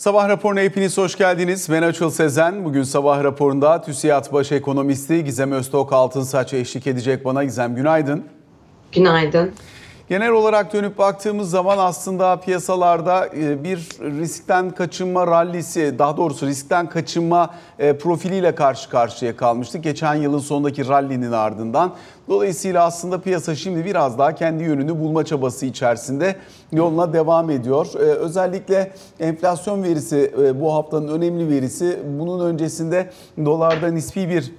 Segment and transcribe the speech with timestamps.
[0.00, 1.68] Sabah raporuna hepiniz hoş geldiniz.
[1.70, 2.64] Ben Açıl Sezen.
[2.64, 7.44] Bugün sabah raporunda TÜSİAD Baş Ekonomisti Gizem Öztok Altınsaç eşlik edecek bana.
[7.44, 8.24] Gizem günaydın.
[8.92, 9.52] Günaydın.
[10.10, 16.88] Genel olarak dönüp baktığımız zaman aslında piyasalarda e, bir riskten kaçınma rallisi, daha doğrusu riskten
[16.88, 19.84] kaçınma e, profiliyle karşı karşıya kalmıştık.
[19.84, 21.94] Geçen yılın sonundaki rallinin ardından.
[22.28, 26.36] Dolayısıyla aslında piyasa şimdi biraz daha kendi yönünü bulma çabası içerisinde
[26.72, 27.86] yoluna devam ediyor.
[27.94, 31.98] E, özellikle enflasyon verisi bu haftanın önemli verisi.
[32.18, 33.10] Bunun öncesinde
[33.44, 34.52] dolarda nispi bir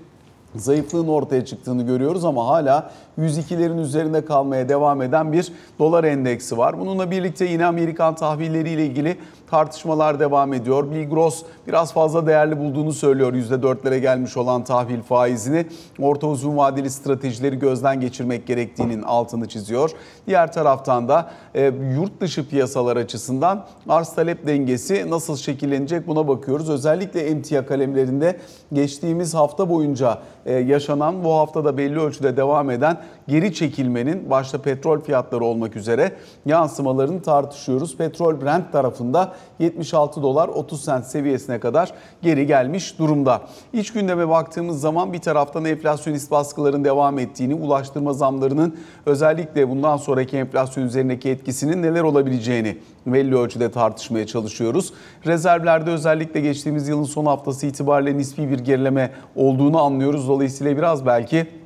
[0.56, 6.80] zayıflığın ortaya çıktığını görüyoruz ama hala 102'lerin üzerinde kalmaya devam eden bir dolar endeksi var.
[6.80, 9.18] Bununla birlikte yine Amerikan tahvilleriyle ilgili
[9.52, 10.92] tartışmalar devam ediyor.
[10.92, 15.66] Bill Gross biraz fazla değerli bulduğunu söylüyor %4'lere gelmiş olan tahvil faizini.
[16.00, 19.92] Orta uzun vadeli stratejileri gözden geçirmek gerektiğinin altını çiziyor.
[20.28, 26.70] Diğer taraftan da e, yurt dışı piyasalar açısından arz talep dengesi nasıl şekillenecek buna bakıyoruz.
[26.70, 28.40] Özellikle emtia kalemlerinde
[28.74, 34.62] geçtiğimiz hafta boyunca e, yaşanan bu hafta da belli ölçüde devam eden geri çekilmenin başta
[34.62, 36.12] petrol fiyatları olmak üzere
[36.46, 37.98] yansımalarını tartışıyoruz.
[37.98, 41.92] Petrol Brent tarafında 76 dolar 30 sent seviyesine kadar
[42.22, 43.42] geri gelmiş durumda.
[43.74, 50.38] İç gündeme baktığımız zaman bir taraftan enflasyonist baskıların devam ettiğini, ulaştırma zamlarının özellikle bundan sonraki
[50.38, 54.94] enflasyon üzerindeki etkisinin neler olabileceğini belli ölçüde tartışmaya çalışıyoruz.
[55.26, 60.28] Rezervlerde özellikle geçtiğimiz yılın son haftası itibariyle nispi bir gerileme olduğunu anlıyoruz.
[60.28, 61.61] Dolayısıyla biraz belki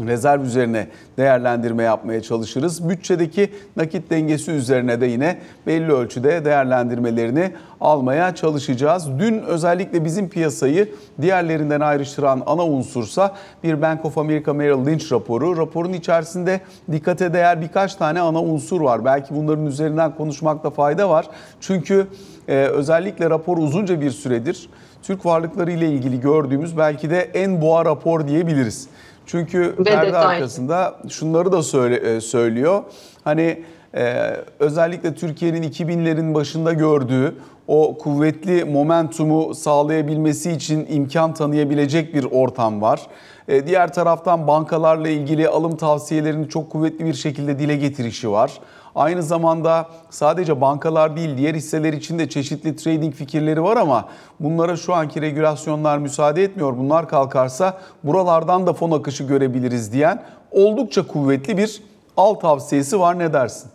[0.00, 2.88] rezerv üzerine değerlendirme yapmaya çalışırız.
[2.88, 9.08] Bütçedeki nakit dengesi üzerine de yine belli ölçüde değerlendirmelerini almaya çalışacağız.
[9.18, 10.88] Dün özellikle bizim piyasayı
[11.20, 13.34] diğerlerinden ayrıştıran ana unsursa
[13.64, 15.56] bir Bank of America Merrill Lynch raporu.
[15.56, 16.60] Raporun içerisinde
[16.92, 19.04] dikkate değer birkaç tane ana unsur var.
[19.04, 21.26] Belki bunların üzerinden konuşmakta fayda var.
[21.60, 22.06] Çünkü
[22.48, 24.68] e, özellikle rapor uzunca bir süredir
[25.02, 28.88] Türk varlıkları ile ilgili gördüğümüz belki de en boğa rapor diyebiliriz.
[29.26, 30.36] Çünkü Ve perde detay.
[30.36, 32.82] arkasında şunları da söyle, e, söylüyor.
[33.24, 33.62] Hani
[33.94, 37.34] e, özellikle Türkiye'nin 2000'lerin başında gördüğü
[37.68, 43.00] o kuvvetli momentumu sağlayabilmesi için imkan tanıyabilecek bir ortam var.
[43.48, 48.60] E, diğer taraftan bankalarla ilgili alım tavsiyelerini çok kuvvetli bir şekilde dile getirişi var.
[48.94, 54.08] Aynı zamanda sadece bankalar değil diğer hisseler için de çeşitli trading fikirleri var ama
[54.40, 56.78] bunlara şu anki regülasyonlar müsaade etmiyor.
[56.78, 61.82] Bunlar kalkarsa buralardan da fon akışı görebiliriz diyen oldukça kuvvetli bir
[62.16, 63.70] al tavsiyesi var ne dersin?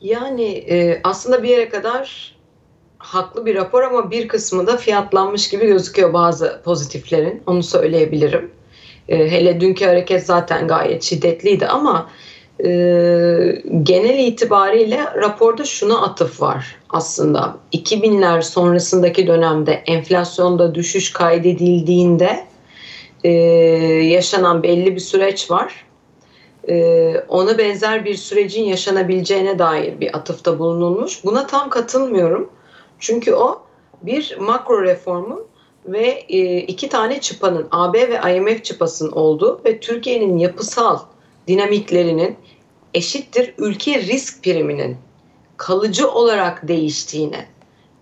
[0.00, 2.34] Yani e, aslında bir yere kadar
[2.98, 7.42] haklı bir rapor ama bir kısmı da fiyatlanmış gibi gözüküyor bazı pozitiflerin.
[7.46, 8.50] Onu söyleyebilirim.
[9.08, 12.08] E, hele dünkü hareket zaten gayet şiddetliydi ama
[12.64, 12.68] e,
[13.82, 17.56] genel itibariyle raporda şuna atıf var aslında.
[17.72, 22.46] 2000'ler sonrasındaki dönemde enflasyonda düşüş kaydedildiğinde
[23.24, 23.30] e,
[24.02, 25.86] yaşanan belli bir süreç var.
[26.68, 31.24] E, ona benzer bir sürecin yaşanabileceğine dair bir atıfta bulunulmuş.
[31.24, 32.50] Buna tam katılmıyorum.
[32.98, 33.62] Çünkü o
[34.02, 35.44] bir makro reformun
[35.86, 40.98] ve e, iki tane çıpanın AB ve IMF çıpasının olduğu ve Türkiye'nin yapısal
[41.48, 42.36] dinamiklerinin
[42.94, 44.96] eşittir ülke risk priminin
[45.56, 47.46] kalıcı olarak değiştiğine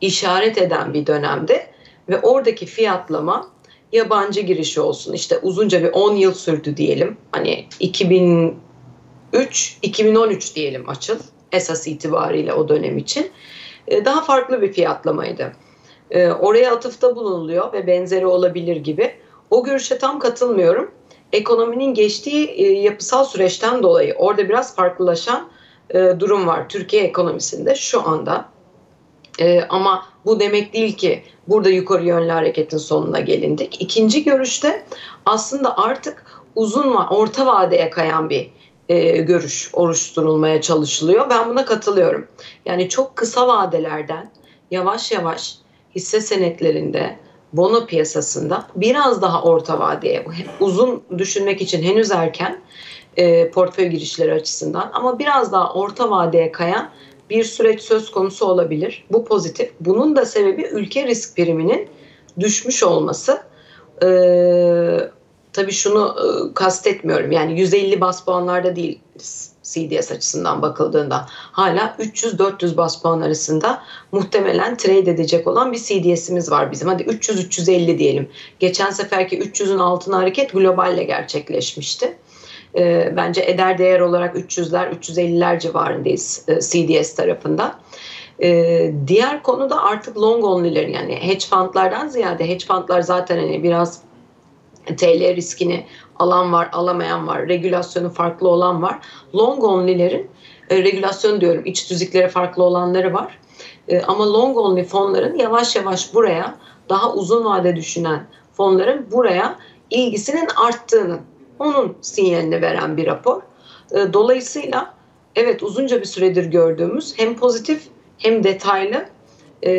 [0.00, 1.66] işaret eden bir dönemde
[2.08, 3.50] ve oradaki fiyatlama
[3.92, 5.12] yabancı girişi olsun.
[5.12, 7.16] İşte uzunca bir 10 yıl sürdü diyelim.
[7.32, 11.18] Hani 2003 2013 diyelim açıl
[11.52, 13.30] esas itibariyle o dönem için.
[13.88, 15.52] E, daha farklı bir fiyatlamaydı.
[16.10, 19.14] E, oraya atıfta bulunuluyor ve benzeri olabilir gibi.
[19.50, 20.90] O görüşe tam katılmıyorum
[21.32, 25.48] ekonominin geçtiği e, yapısal süreçten dolayı orada biraz farklılaşan
[25.90, 28.48] e, durum var Türkiye ekonomisinde şu anda.
[29.38, 33.82] E, ama bu demek değil ki burada yukarı yönlü hareketin sonuna gelindik.
[33.82, 34.84] İkinci görüşte
[35.26, 36.24] aslında artık
[36.54, 38.50] uzun ve orta vadeye kayan bir
[39.18, 41.30] görüş oluşturulmaya çalışılıyor.
[41.30, 42.28] Ben buna katılıyorum.
[42.66, 44.30] Yani çok kısa vadelerden
[44.70, 45.58] yavaş yavaş
[45.94, 47.18] hisse senetlerinde
[47.52, 50.24] bono piyasasında biraz daha orta vadeye
[50.60, 52.60] uzun düşünmek için henüz erken
[53.16, 56.90] e, portföy girişleri açısından ama biraz daha orta vadeye kayan
[57.30, 59.04] bir süreç söz konusu olabilir.
[59.12, 59.70] Bu pozitif.
[59.80, 61.88] Bunun da sebebi ülke risk priminin
[62.40, 63.42] düşmüş olması.
[64.02, 64.98] Ee,
[65.52, 67.32] tabii şunu e, kastetmiyorum.
[67.32, 73.82] Yani 150 bas puanlarda değiliz CDS açısından bakıldığında hala 300-400 bas puan arasında
[74.12, 76.88] muhtemelen trade edecek olan bir CDS'imiz var bizim.
[76.88, 78.28] Hadi 300-350 diyelim.
[78.58, 82.18] Geçen seferki 300'ün altına hareket globalle gerçekleşmişti.
[82.78, 87.78] E, bence eder değer olarak 300'ler 350'ler civarındayız e, CDS tarafında.
[88.42, 93.62] Ee, diğer konu da artık long only'lerin yani hedge fundlardan ziyade hedge fundlar zaten hani
[93.62, 94.02] biraz
[94.96, 95.86] TL riskini
[96.20, 98.98] alan var, alamayan var, regülasyonu farklı olan var.
[99.34, 100.30] Long only'lerin
[100.70, 103.38] e, regülasyon diyorum iç tüzükleri farklı olanları var.
[103.88, 106.54] E, ama long only fonların yavaş yavaş buraya
[106.88, 109.56] daha uzun vade düşünen fonların buraya
[109.90, 111.18] ilgisinin arttığını
[111.58, 113.42] onun sinyalini veren bir rapor.
[113.92, 114.94] E, dolayısıyla
[115.36, 117.82] evet uzunca bir süredir gördüğümüz hem pozitif
[118.18, 119.04] hem detaylı
[119.62, 119.72] e,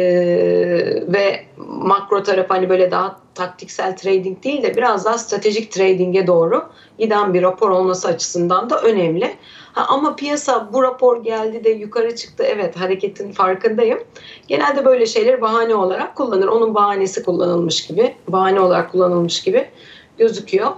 [1.07, 6.63] ve makro taraf hani böyle daha taktiksel trading değil de biraz daha stratejik trading'e doğru
[6.99, 9.35] giden bir rapor olması açısından da önemli.
[9.73, 13.99] Ha, ama piyasa bu rapor geldi de yukarı çıktı evet hareketin farkındayım.
[14.47, 16.47] Genelde böyle şeyler bahane olarak kullanır.
[16.47, 19.67] Onun bahanesi kullanılmış gibi, bahane olarak kullanılmış gibi
[20.17, 20.71] gözüküyor.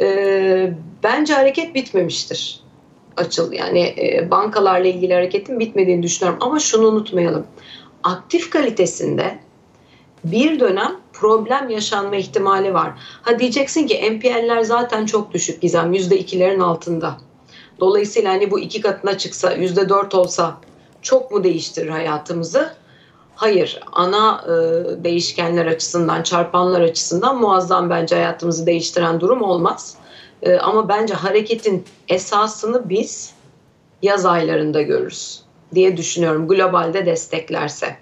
[0.00, 0.72] Ee,
[1.02, 2.60] bence hareket bitmemiştir
[3.16, 7.46] açıl yani e, bankalarla ilgili hareketin bitmediğini düşünüyorum ama şunu unutmayalım
[8.04, 9.38] aktif kalitesinde
[10.24, 12.92] bir dönem problem yaşanma ihtimali var.
[13.22, 17.16] Ha diyeceksin ki NPL'ler zaten çok düşük Gizem %2'lerin altında.
[17.80, 20.56] Dolayısıyla hani bu iki katına çıksa %4 olsa
[21.02, 22.74] çok mu değiştirir hayatımızı?
[23.34, 23.80] Hayır.
[23.92, 24.50] Ana e,
[25.04, 29.96] değişkenler açısından, çarpanlar açısından muazzam bence hayatımızı değiştiren durum olmaz.
[30.42, 33.34] E, ama bence hareketin esasını biz
[34.02, 35.42] yaz aylarında görürüz
[35.74, 37.96] diye düşünüyorum globalde desteklerse.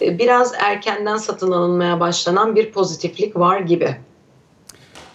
[0.00, 3.96] E, biraz erkenden satın alınmaya başlanan bir pozitiflik var gibi.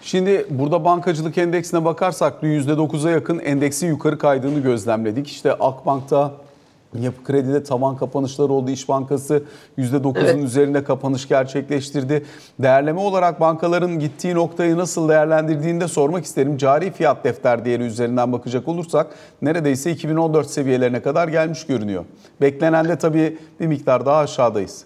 [0.01, 5.27] Şimdi burada bankacılık endeksine bakarsak %9'a yakın endeksi yukarı kaydığını gözlemledik.
[5.27, 6.31] İşte Akbank'ta
[6.99, 8.71] Yapı Kredi'de tavan kapanışları oldu.
[8.71, 9.43] İş Bankası
[9.77, 10.43] %9'un evet.
[10.43, 12.25] üzerinde kapanış gerçekleştirdi.
[12.59, 16.57] Değerleme olarak bankaların gittiği noktayı nasıl değerlendirdiğini de sormak isterim.
[16.57, 19.07] Cari fiyat defter değeri üzerinden bakacak olursak
[19.41, 22.05] neredeyse 2014 seviyelerine kadar gelmiş görünüyor.
[22.41, 24.85] Beklenen de tabii bir miktar daha aşağıdayız.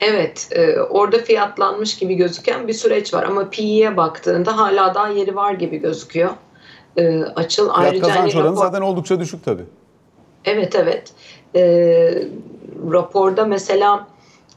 [0.00, 5.36] Evet, e, orada fiyatlanmış gibi gözüken bir süreç var ama PE'ye baktığında hala daha yeri
[5.36, 6.30] var gibi gözüküyor.
[6.96, 8.62] E, açıl Fiyat ayrıca kazanç oranı rapor...
[8.62, 9.64] zaten oldukça düşük tabii.
[10.48, 11.12] Evet evet.
[11.54, 11.62] E,
[12.90, 14.06] raporda mesela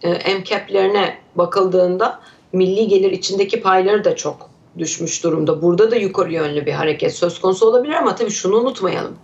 [0.03, 2.19] e, MCAP'lerine bakıldığında
[2.53, 5.61] milli gelir içindeki payları da çok düşmüş durumda.
[5.61, 9.15] Burada da yukarı yönlü bir hareket söz konusu olabilir ama tabii şunu unutmayalım.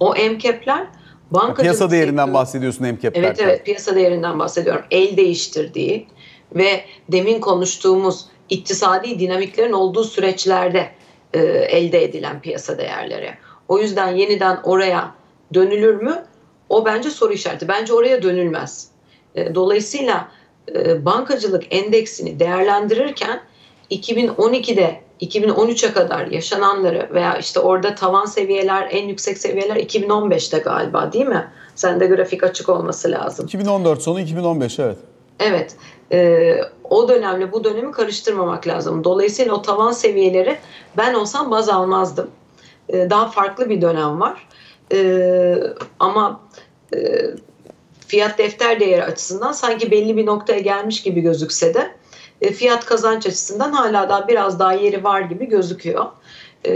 [0.00, 0.86] O MCAP'ler
[1.30, 1.60] bankacılık...
[1.60, 4.82] Piyasa değerinden sektörü, bahsediyorsun MCAP Evet evet piyasa değerinden bahsediyorum.
[4.90, 6.06] El değiştirdiği
[6.54, 10.88] ve demin konuştuğumuz iktisadi dinamiklerin olduğu süreçlerde
[11.32, 13.30] e, elde edilen piyasa değerleri.
[13.68, 15.14] O yüzden yeniden oraya
[15.54, 16.24] dönülür mü?
[16.68, 17.68] O bence soru işareti.
[17.68, 18.88] Bence oraya dönülmez.
[19.34, 20.28] E, dolayısıyla
[20.74, 23.40] e, bankacılık endeksini değerlendirirken
[23.90, 31.26] 2012'de 2013'e kadar yaşananları veya işte orada tavan seviyeler en yüksek seviyeler 2015'te galiba değil
[31.26, 31.48] mi?
[31.74, 33.46] Sende grafik açık olması lazım.
[33.46, 34.96] 2014 sonu 2015 evet.
[35.40, 35.76] Evet.
[36.12, 39.04] E, o dönemle bu dönemi karıştırmamak lazım.
[39.04, 40.58] Dolayısıyla o tavan seviyeleri
[40.96, 42.30] ben olsam baz almazdım.
[42.88, 44.48] E, daha farklı bir dönem var.
[44.92, 45.54] E,
[46.00, 46.40] ama
[46.94, 46.98] e,
[48.06, 51.90] fiyat defter değeri açısından sanki belli bir noktaya gelmiş gibi gözükse de
[52.40, 56.06] e, fiyat kazanç açısından hala daha biraz daha yeri var gibi gözüküyor.
[56.66, 56.72] E,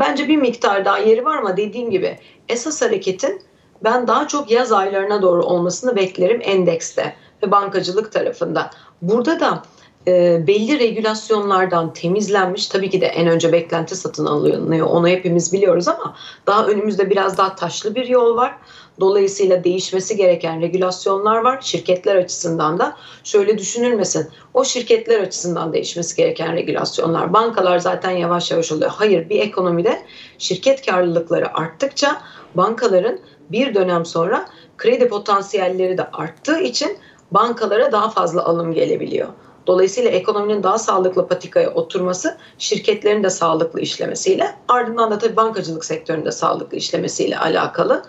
[0.00, 2.18] bence bir miktar daha yeri var ama dediğim gibi
[2.48, 3.42] esas hareketin
[3.84, 8.70] ben daha çok yaz aylarına doğru olmasını beklerim endekste ve bankacılık tarafında.
[9.02, 9.62] Burada da
[10.06, 15.88] e, belli regülasyonlardan temizlenmiş tabii ki de en önce beklenti satın alınıyor onu hepimiz biliyoruz
[15.88, 18.58] ama daha önümüzde biraz daha taşlı bir yol var.
[19.00, 21.58] Dolayısıyla değişmesi gereken regülasyonlar var.
[21.60, 24.28] Şirketler açısından da şöyle düşünülmesin.
[24.54, 27.32] O şirketler açısından değişmesi gereken regülasyonlar.
[27.32, 28.90] Bankalar zaten yavaş yavaş oluyor.
[28.90, 30.02] Hayır bir ekonomide
[30.38, 32.22] şirket karlılıkları arttıkça
[32.54, 33.18] bankaların
[33.50, 34.46] bir dönem sonra
[34.76, 36.98] kredi potansiyelleri de arttığı için
[37.30, 39.28] bankalara daha fazla alım gelebiliyor.
[39.66, 46.32] Dolayısıyla ekonominin daha sağlıklı patikaya oturması şirketlerin de sağlıklı işlemesiyle ardından da tabii bankacılık sektöründe
[46.32, 48.02] sağlıklı işlemesiyle alakalı.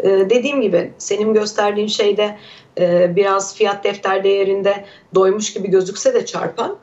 [0.00, 2.36] Ee, dediğim gibi senin gösterdiğin şeyde
[2.80, 6.76] e, biraz fiyat defter değerinde doymuş gibi gözükse de çarpan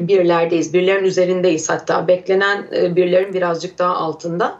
[0.00, 0.74] birlerdeyiz.
[0.74, 4.58] Birlerin üzerindeyiz hatta beklenen e, birlerin birazcık daha altında.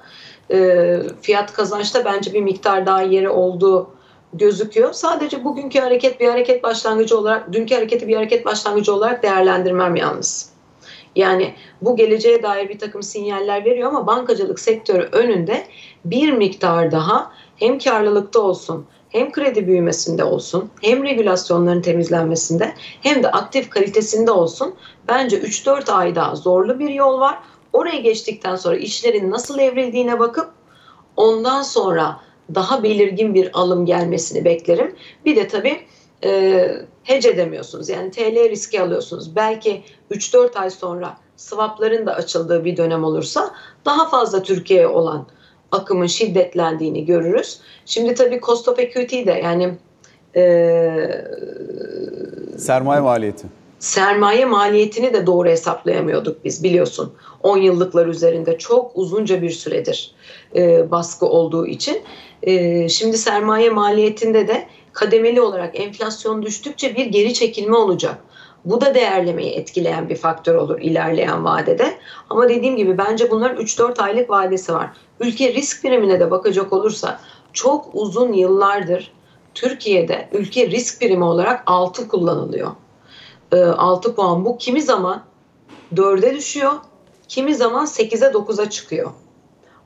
[0.50, 3.90] E, fiyat kazançta bence bir miktar daha yeri olduğu
[4.32, 4.92] gözüküyor.
[4.92, 10.52] Sadece bugünkü hareket bir hareket başlangıcı olarak, dünkü hareketi bir hareket başlangıcı olarak değerlendirmem yalnız.
[11.16, 15.66] Yani bu geleceğe dair bir takım sinyaller veriyor ama bankacılık sektörü önünde
[16.04, 23.30] bir miktar daha hem karlılıkta olsun hem kredi büyümesinde olsun hem regülasyonların temizlenmesinde hem de
[23.30, 24.74] aktif kalitesinde olsun
[25.08, 27.38] bence 3-4 ayda zorlu bir yol var.
[27.72, 30.50] Oraya geçtikten sonra işlerin nasıl evrildiğine bakıp
[31.16, 32.20] ondan sonra
[32.54, 34.96] daha belirgin bir alım gelmesini beklerim.
[35.24, 35.80] Bir de tabii
[36.24, 36.68] e,
[37.02, 37.88] hedge edemiyorsunuz.
[37.88, 39.36] Yani TL riski alıyorsunuz.
[39.36, 43.50] Belki 3-4 ay sonra swapların da açıldığı bir dönem olursa
[43.84, 45.26] daha fazla Türkiye'ye olan
[45.72, 47.60] akımın şiddetlendiğini görürüz.
[47.86, 49.74] Şimdi tabii cost of equity de yani
[50.36, 50.44] e,
[52.58, 53.61] Sermaye maliyeti.
[53.82, 57.12] Sermaye maliyetini de doğru hesaplayamıyorduk biz biliyorsun.
[57.42, 60.14] 10 yıllıklar üzerinde çok uzunca bir süredir
[60.56, 62.02] e, baskı olduğu için.
[62.42, 68.18] E, şimdi sermaye maliyetinde de kademeli olarak enflasyon düştükçe bir geri çekilme olacak.
[68.64, 71.98] Bu da değerlemeyi etkileyen bir faktör olur ilerleyen vadede.
[72.30, 74.90] Ama dediğim gibi bence bunların 3-4 aylık vadesi var.
[75.20, 77.20] Ülke risk primine de bakacak olursa
[77.52, 79.12] çok uzun yıllardır
[79.54, 82.70] Türkiye'de ülke risk primi olarak 6 kullanılıyor.
[83.52, 85.22] 6 puan bu kimi zaman
[85.94, 86.72] 4'e düşüyor,
[87.28, 89.10] kimi zaman 8'e 9'a çıkıyor.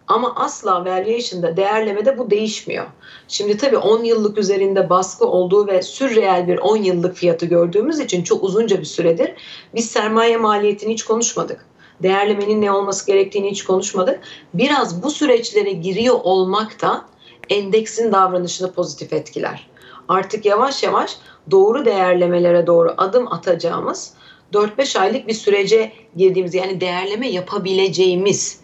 [0.08, 2.86] Ama asla valuation'da değerlemede bu değişmiyor.
[3.28, 8.22] Şimdi tabii 10 yıllık üzerinde baskı olduğu ve sürreel bir 10 yıllık fiyatı gördüğümüz için
[8.22, 9.32] çok uzunca bir süredir
[9.74, 11.66] biz sermaye maliyetini hiç konuşmadık.
[12.02, 14.20] Değerlemenin ne olması gerektiğini hiç konuşmadık.
[14.54, 17.04] Biraz bu süreçlere giriyor olmak da
[17.50, 19.68] endeksin davranışını pozitif etkiler.
[20.08, 21.16] Artık yavaş yavaş
[21.50, 24.14] doğru değerlemelere doğru adım atacağımız
[24.52, 28.60] 4-5 aylık bir sürece girdiğimiz yani değerleme yapabileceğimiz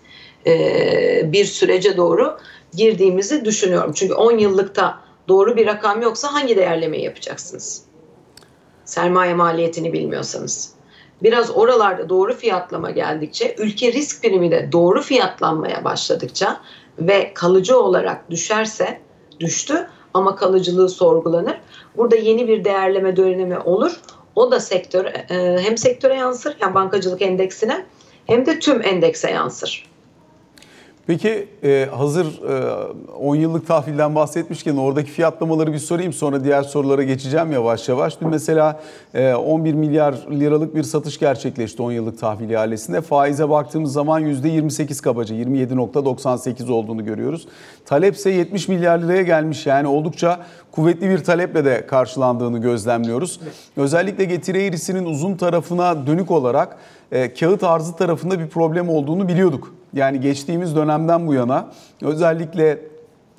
[1.24, 2.38] bir sürece doğru
[2.76, 3.92] girdiğimizi düşünüyorum.
[3.92, 7.84] Çünkü 10 yıllıkta doğru bir rakam yoksa hangi değerlemeyi yapacaksınız?
[8.84, 10.72] Sermaye maliyetini bilmiyorsanız.
[11.22, 16.60] Biraz oralarda doğru fiyatlama geldikçe, ülke risk primi de doğru fiyatlanmaya başladıkça
[16.98, 19.00] ve kalıcı olarak düşerse,
[19.40, 21.60] düştü ama kalıcılığı sorgulanır.
[21.96, 24.00] Burada yeni bir değerleme dönemi olur.
[24.36, 25.04] O da sektör
[25.58, 27.86] hem sektöre yansır yani bankacılık endeksine
[28.26, 29.91] hem de tüm endekse yansır.
[31.06, 37.02] Peki e, hazır e, 10 yıllık tahvilden bahsetmişken oradaki fiyatlamaları bir sorayım sonra diğer sorulara
[37.02, 38.20] geçeceğim yavaş yavaş.
[38.20, 38.80] Dün mesela
[39.14, 43.00] e, 11 milyar liralık bir satış gerçekleşti 10 yıllık tahvil ihalesinde.
[43.00, 47.48] Faize baktığımız zaman %28 kabaca 27.98 olduğunu görüyoruz.
[47.86, 50.40] Talepse 70 milyar liraya gelmiş yani oldukça
[50.72, 53.40] kuvvetli bir taleple de karşılandığını gözlemliyoruz.
[53.76, 56.76] Özellikle getiri eğrisinin uzun tarafına dönük olarak
[57.12, 59.81] e, kağıt arzı tarafında bir problem olduğunu biliyorduk.
[59.94, 61.70] Yani geçtiğimiz dönemden bu yana
[62.02, 62.78] özellikle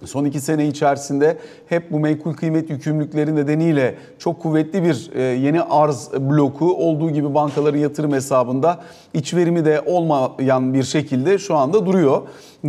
[0.06, 5.62] son iki sene içerisinde hep bu menkul kıymet yükümlülükleri nedeniyle çok kuvvetli bir e, yeni
[5.62, 8.80] arz bloku olduğu gibi bankaların yatırım hesabında
[9.14, 12.22] iç verimi de olmayan bir şekilde şu anda duruyor.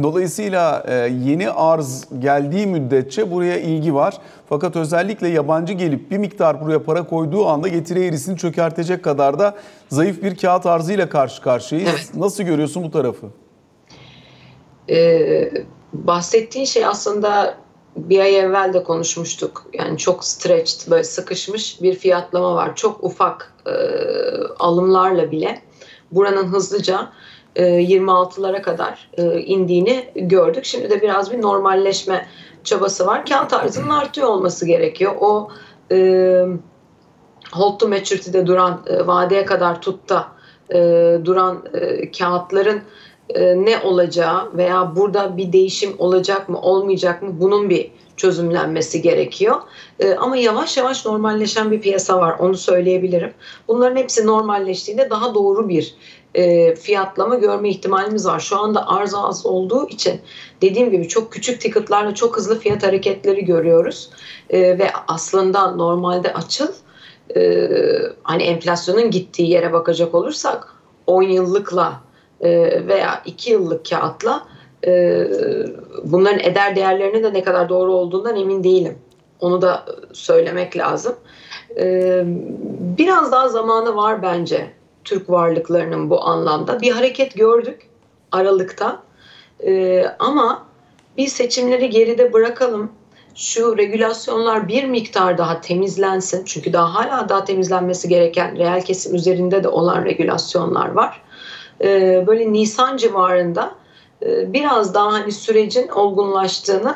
[0.02, 4.18] Dolayısıyla e, yeni arz geldiği müddetçe buraya ilgi var.
[4.48, 9.54] Fakat özellikle yabancı gelip bir miktar buraya para koyduğu anda getiri eğrisini çökertecek kadar da
[9.88, 12.10] zayıf bir kağıt arzıyla karşı karşıyayız.
[12.14, 13.43] Nasıl görüyorsun bu tarafı?
[14.90, 15.52] Ee,
[15.92, 17.54] bahsettiğin şey aslında
[17.96, 19.66] bir ay evvel de konuşmuştuk.
[19.72, 22.76] Yani çok stretched, böyle sıkışmış bir fiyatlama var.
[22.76, 23.72] Çok ufak e,
[24.58, 25.62] alımlarla bile
[26.12, 27.12] buranın hızlıca
[27.56, 30.64] e, 26'lara kadar e, indiğini gördük.
[30.64, 32.26] Şimdi de biraz bir normalleşme
[32.64, 33.26] çabası var.
[33.26, 35.12] Kağıt arzının artıyor olması gerekiyor.
[35.20, 35.48] O
[35.92, 36.46] e,
[37.52, 40.28] hold to maturity'de duran, e, vadeye kadar tutta
[40.70, 40.78] e,
[41.24, 42.82] duran e, kağıtların
[43.28, 49.56] e, ne olacağı veya burada bir değişim olacak mı olmayacak mı bunun bir çözümlenmesi gerekiyor.
[50.00, 53.32] E, ama yavaş yavaş normalleşen bir piyasa var onu söyleyebilirim.
[53.68, 55.94] Bunların hepsi normalleştiğinde daha doğru bir
[56.34, 58.40] e, fiyatlama görme ihtimalimiz var.
[58.40, 60.20] Şu anda arz az olduğu için
[60.62, 64.10] dediğim gibi çok küçük ticketlarla çok hızlı fiyat hareketleri görüyoruz.
[64.52, 66.68] ve aslında normalde açıl
[68.22, 70.74] hani enflasyonun gittiği yere bakacak olursak
[71.06, 72.00] 10 yıllıkla
[72.88, 74.46] veya iki yıllık kağıtla
[74.86, 75.24] e,
[76.04, 78.98] bunların eder değerlerinin de ne kadar doğru olduğundan emin değilim.
[79.40, 81.14] Onu da söylemek lazım.
[81.76, 82.22] E,
[82.98, 84.70] biraz daha zamanı var bence
[85.04, 86.80] Türk varlıklarının bu anlamda.
[86.80, 87.88] Bir hareket gördük
[88.32, 89.02] Aralık'ta
[90.18, 90.64] ama
[91.16, 92.92] bir seçimleri geride bırakalım.
[93.34, 96.44] Şu regülasyonlar bir miktar daha temizlensin.
[96.44, 101.23] Çünkü daha hala daha temizlenmesi gereken reel kesim üzerinde de olan regülasyonlar var.
[101.84, 103.74] E, böyle Nisan civarında
[104.22, 106.94] e, biraz daha hani sürecin olgunlaştığını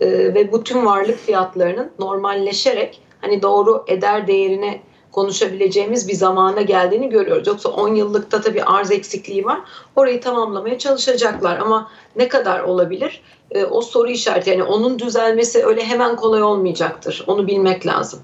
[0.00, 4.80] e, ve bütün varlık fiyatlarının normalleşerek hani doğru eder değerini
[5.12, 7.46] konuşabileceğimiz bir zamana geldiğini görüyoruz.
[7.46, 9.60] Yoksa 10 yıllıkta tabii arz eksikliği var.
[9.96, 13.22] Orayı tamamlamaya çalışacaklar ama ne kadar olabilir?
[13.50, 17.24] E, o soru işareti yani onun düzelmesi öyle hemen kolay olmayacaktır.
[17.26, 18.20] Onu bilmek lazım.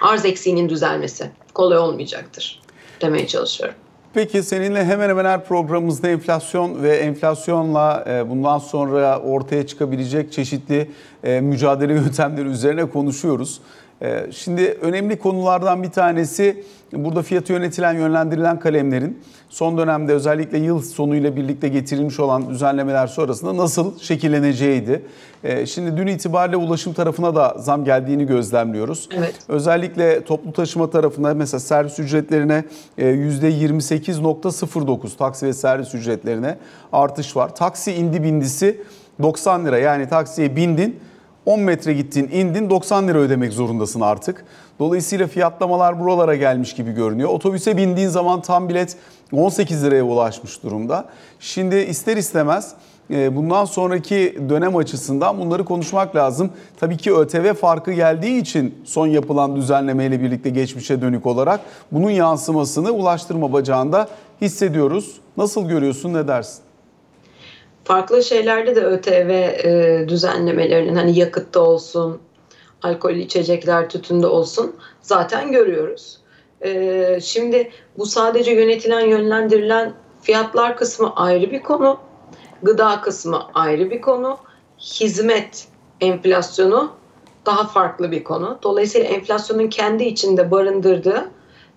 [0.00, 2.62] Arz eksiğinin düzelmesi kolay olmayacaktır
[3.00, 3.76] demeye çalışıyorum.
[4.18, 10.90] Peki seninle hemen hemen her programımızda enflasyon ve enflasyonla e, bundan sonra ortaya çıkabilecek çeşitli
[11.24, 13.60] e, mücadele yöntemleri üzerine konuşuyoruz.
[14.02, 20.82] E, Şimdi önemli konulardan bir tanesi burada fiyatı yönetilen, yönlendirilen kalemlerin son dönemde özellikle yıl
[20.82, 25.02] sonuyla birlikte getirilmiş olan düzenlemeler sonrasında nasıl şekilleneceğiydi.
[25.44, 29.08] E, Şimdi dün itibariyle ulaşım tarafına da zam geldiğini gözlemliyoruz.
[29.18, 29.34] Evet.
[29.48, 32.64] Özellikle toplu taşıma tarafında mesela servis ücretlerine
[32.98, 36.58] e, %28.09 taksi ve servis ücretlerine
[36.92, 37.54] artış var.
[37.54, 38.80] Taksi indi bindisi
[39.22, 41.00] 90 lira yani taksiye bindin
[41.48, 44.44] 10 metre gittin indin 90 lira ödemek zorundasın artık.
[44.78, 47.28] Dolayısıyla fiyatlamalar buralara gelmiş gibi görünüyor.
[47.28, 48.96] Otobüse bindiğin zaman tam bilet
[49.32, 51.04] 18 liraya ulaşmış durumda.
[51.40, 52.74] Şimdi ister istemez
[53.10, 56.50] e, bundan sonraki dönem açısından bunları konuşmak lazım.
[56.80, 61.60] Tabii ki ÖTV farkı geldiği için son yapılan düzenlemeyle birlikte geçmişe dönük olarak
[61.92, 64.08] bunun yansımasını ulaştırma bacağında
[64.40, 65.20] hissediyoruz.
[65.36, 66.67] Nasıl görüyorsun ne dersin?
[67.88, 72.18] Farklı şeylerde de ÖTV e, düzenlemelerinin hani yakıtta olsun,
[72.82, 76.18] alkollü içecekler tütünde olsun zaten görüyoruz.
[76.60, 79.92] E, şimdi bu sadece yönetilen, yönlendirilen
[80.22, 81.98] fiyatlar kısmı ayrı bir konu.
[82.62, 84.38] Gıda kısmı ayrı bir konu.
[84.78, 85.68] Hizmet
[86.00, 86.92] enflasyonu
[87.46, 88.58] daha farklı bir konu.
[88.62, 91.30] Dolayısıyla enflasyonun kendi içinde barındırdığı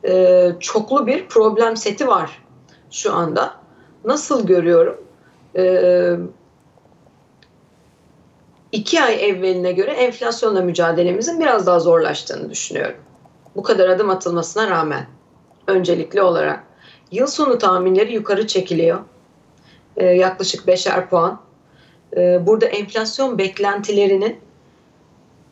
[0.08, 2.44] e, çoklu bir problem seti var
[2.92, 3.54] şu anda.
[4.06, 5.11] Nasıl görüyorum?
[5.56, 6.16] Ee,
[8.72, 12.98] iki ay evveline göre enflasyonla mücadelemizin biraz daha zorlaştığını düşünüyorum.
[13.56, 15.06] Bu kadar adım atılmasına rağmen
[15.68, 16.64] öncelikli olarak.
[17.12, 19.00] Yıl sonu tahminleri yukarı çekiliyor.
[19.98, 21.42] Ee, yaklaşık beşer puan.
[22.18, 24.40] Ee, burada enflasyon beklentilerinin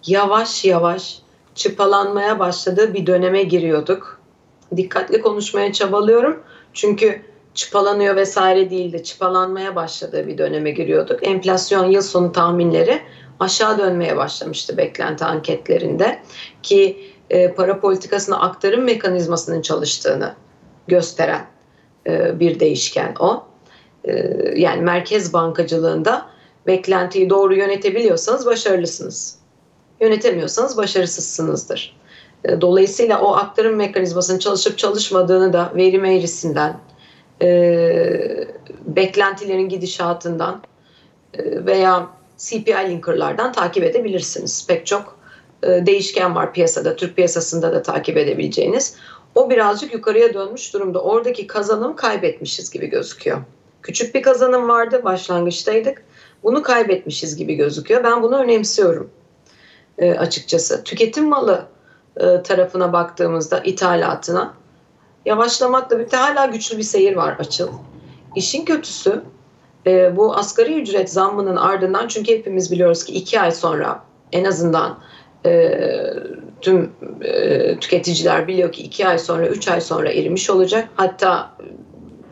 [0.07, 1.21] yavaş yavaş
[1.55, 4.19] çıpalanmaya başladığı bir döneme giriyorduk.
[4.75, 6.43] Dikkatli konuşmaya çabalıyorum.
[6.73, 7.21] Çünkü
[7.59, 11.27] çıpalanıyor vesaire değil de çıpalanmaya başladığı bir döneme giriyorduk.
[11.27, 13.01] Enflasyon yıl sonu tahminleri
[13.39, 16.19] aşağı dönmeye başlamıştı beklenti anketlerinde
[16.63, 20.35] ki e, para politikasına aktarım mekanizmasının çalıştığını
[20.87, 21.47] gösteren
[22.07, 23.43] e, bir değişken o.
[24.03, 24.13] E,
[24.55, 26.25] yani merkez bankacılığında
[26.67, 29.39] beklentiyi doğru yönetebiliyorsanız başarılısınız.
[30.01, 31.99] Yönetemiyorsanız başarısızsınızdır.
[32.45, 36.77] E, dolayısıyla o aktarım mekanizmasının çalışıp çalışmadığını da verim eğrisinden,
[37.41, 38.47] e,
[38.85, 40.61] beklentilerin gidişatından
[41.33, 44.67] e, veya CPI linkerlardan takip edebilirsiniz.
[44.67, 45.19] Pek çok
[45.63, 48.95] e, değişken var piyasada, Türk piyasasında da takip edebileceğiniz.
[49.35, 51.01] O birazcık yukarıya dönmüş durumda.
[51.01, 53.41] Oradaki kazanım kaybetmişiz gibi gözüküyor.
[53.81, 56.03] Küçük bir kazanım vardı, başlangıçtaydık.
[56.43, 58.03] Bunu kaybetmişiz gibi gözüküyor.
[58.03, 59.09] Ben bunu önemsiyorum
[59.97, 60.83] e, açıkçası.
[60.83, 61.65] Tüketim malı
[62.17, 64.53] e, tarafına baktığımızda ithalatına
[65.25, 67.69] yavaşlamakla birlikte hala güçlü bir seyir var açıl.
[68.35, 69.23] İşin kötüsü
[69.87, 74.99] e, bu asgari ücret zammının ardından çünkü hepimiz biliyoruz ki iki ay sonra en azından
[75.45, 75.71] e,
[76.61, 80.89] tüm e, tüketiciler biliyor ki iki ay sonra, üç ay sonra erimiş olacak.
[80.95, 81.51] Hatta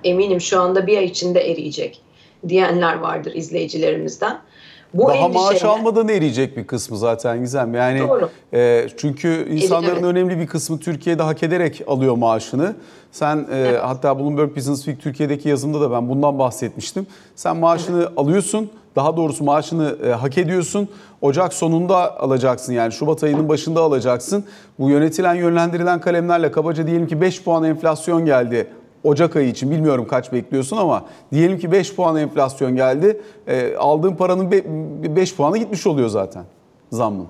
[0.03, 2.01] eminim şu anda bir ay içinde eriyecek
[2.47, 4.39] diyenler vardır izleyicilerimizden.
[4.93, 7.73] Bu Daha maaş almadan eriyecek bir kısmı zaten Gizem.
[7.73, 8.29] Yani Doğru.
[8.53, 10.03] E, çünkü insanların evet.
[10.03, 12.75] önemli bir kısmı Türkiye'de hak ederek alıyor maaşını.
[13.11, 13.81] Sen e, Evet.
[13.83, 17.07] hatta Bloomberg Business Week Türkiye'deki yazımda da ben bundan bahsetmiştim.
[17.35, 18.69] Sen maaşını alıyorsun.
[18.95, 20.89] Daha doğrusu maaşını e, hak ediyorsun.
[21.21, 24.43] Ocak sonunda alacaksın yani Şubat ayının başında alacaksın.
[24.79, 28.67] Bu yönetilen yönlendirilen kalemlerle kabaca diyelim ki 5 puan enflasyon geldi.
[29.07, 33.21] Ocak ayı için bilmiyorum kaç bekliyorsun ama diyelim ki 5 puan enflasyon geldi.
[33.47, 34.51] E, aldığın paranın
[35.15, 36.43] 5 puanı gitmiş oluyor zaten
[36.91, 37.27] zammın.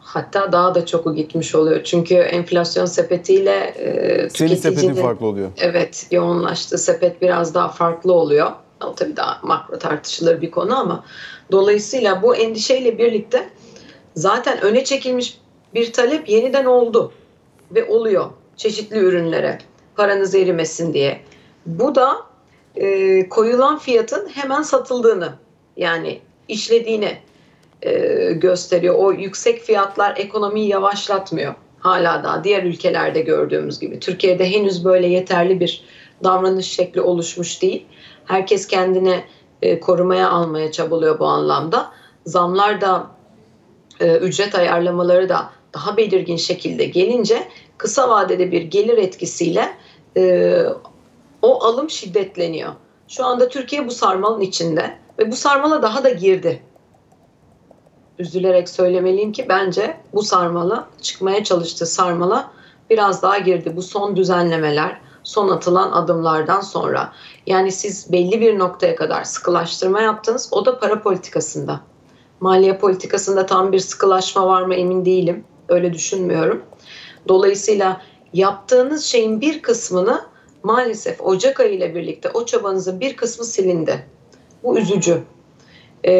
[0.00, 1.84] Hatta daha da çoku gitmiş oluyor.
[1.84, 5.50] Çünkü enflasyon sepetiyle e, Senin sepetin farklı oluyor.
[5.56, 8.50] evet yoğunlaştığı sepet biraz daha farklı oluyor.
[8.84, 11.04] O tabii daha makro tartışılır bir konu ama
[11.52, 13.48] dolayısıyla bu endişeyle birlikte
[14.14, 15.40] zaten öne çekilmiş
[15.74, 17.12] bir talep yeniden oldu
[17.74, 19.58] ve oluyor çeşitli ürünlere
[19.98, 21.20] paranız erimesin diye.
[21.66, 22.16] Bu da
[22.76, 25.32] e, koyulan fiyatın hemen satıldığını
[25.76, 27.18] yani işlediğini
[27.82, 27.92] e,
[28.32, 28.94] gösteriyor.
[28.94, 31.54] O yüksek fiyatlar ekonomiyi yavaşlatmıyor.
[31.78, 34.00] Hala daha diğer ülkelerde gördüğümüz gibi.
[34.00, 35.84] Türkiye'de henüz böyle yeterli bir
[36.24, 37.86] davranış şekli oluşmuş değil.
[38.24, 39.24] Herkes kendini
[39.62, 41.90] e, korumaya almaya çabalıyor bu anlamda.
[42.26, 43.06] Zamlar da
[44.00, 49.68] e, ücret ayarlamaları da daha belirgin şekilde gelince kısa vadede bir gelir etkisiyle
[50.18, 50.64] e,
[51.42, 52.72] o alım şiddetleniyor.
[53.08, 56.62] Şu anda Türkiye bu sarmalın içinde ve bu sarmala daha da girdi
[58.18, 62.50] üzülerek söylemeliyim ki bence bu sarmala çıkmaya çalıştığı sarmala
[62.90, 63.76] biraz daha girdi.
[63.76, 67.12] Bu son düzenlemeler, son atılan adımlardan sonra.
[67.46, 70.48] Yani siz belli bir noktaya kadar sıkılaştırma yaptınız.
[70.52, 71.80] O da para politikasında.
[72.40, 75.44] Maliye politikasında tam bir sıkılaşma var mı emin değilim.
[75.68, 76.62] Öyle düşünmüyorum.
[77.28, 78.00] Dolayısıyla
[78.32, 80.24] yaptığınız şeyin bir kısmını
[80.62, 84.06] maalesef Ocak ayı ile birlikte o çabanızın bir kısmı silindi.
[84.62, 85.22] Bu üzücü.
[86.04, 86.12] Ee,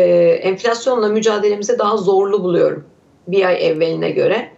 [0.43, 2.85] enflasyonla mücadelemizi daha zorlu buluyorum
[3.29, 4.53] bir ay evveline göre.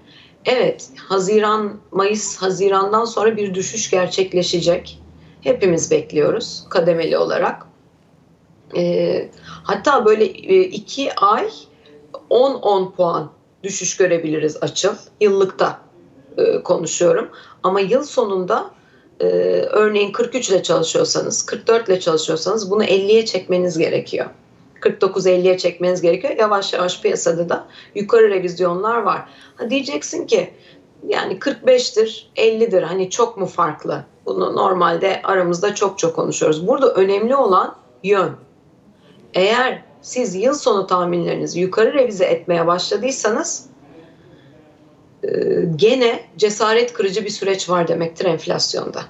[0.45, 4.99] Evet, Haziran, Mayıs, Haziran'dan sonra bir düşüş gerçekleşecek.
[5.41, 7.67] Hepimiz bekliyoruz kademeli olarak.
[8.77, 9.29] Ee,
[9.63, 11.51] hatta böyle e, iki ay
[12.31, 13.31] 10-10 puan
[13.63, 14.95] düşüş görebiliriz açıl.
[15.21, 15.81] Yıllıkta
[16.39, 17.29] e, konuşuyorum.
[17.63, 18.71] Ama yıl sonunda
[19.21, 19.27] e,
[19.71, 24.27] örneğin 43 ile çalışıyorsanız, 44 ile çalışıyorsanız bunu 50'ye çekmeniz gerekiyor.
[24.81, 26.37] 49-50'ye çekmeniz gerekiyor.
[26.39, 29.29] Yavaş yavaş piyasada da yukarı revizyonlar var.
[29.57, 30.51] Ha diyeceksin ki
[31.09, 32.83] yani 45'tir, 50'dir.
[32.83, 34.05] Hani çok mu farklı?
[34.27, 36.67] Bunu normalde aramızda çok çok konuşuyoruz.
[36.67, 38.31] Burada önemli olan yön.
[39.35, 43.70] Eğer siz yıl sonu tahminlerinizi yukarı revize etmeye başladıysanız
[45.77, 49.01] gene cesaret kırıcı bir süreç var demektir enflasyonda.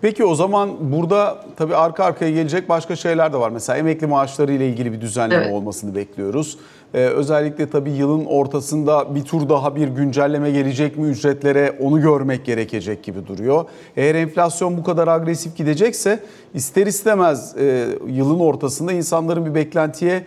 [0.00, 3.50] Peki o zaman burada tabii arka arkaya gelecek başka şeyler de var.
[3.50, 5.54] Mesela emekli maaşları ile ilgili bir düzenleme Evet.
[5.54, 6.58] olmasını bekliyoruz.
[6.94, 12.44] Ee, özellikle tabii yılın ortasında bir tur daha bir güncelleme gelecek mi ücretlere onu görmek
[12.44, 13.64] gerekecek gibi duruyor.
[13.96, 16.20] Eğer enflasyon bu kadar agresif gidecekse
[16.54, 20.24] ister istemez e, yılın ortasında insanların bir beklentiye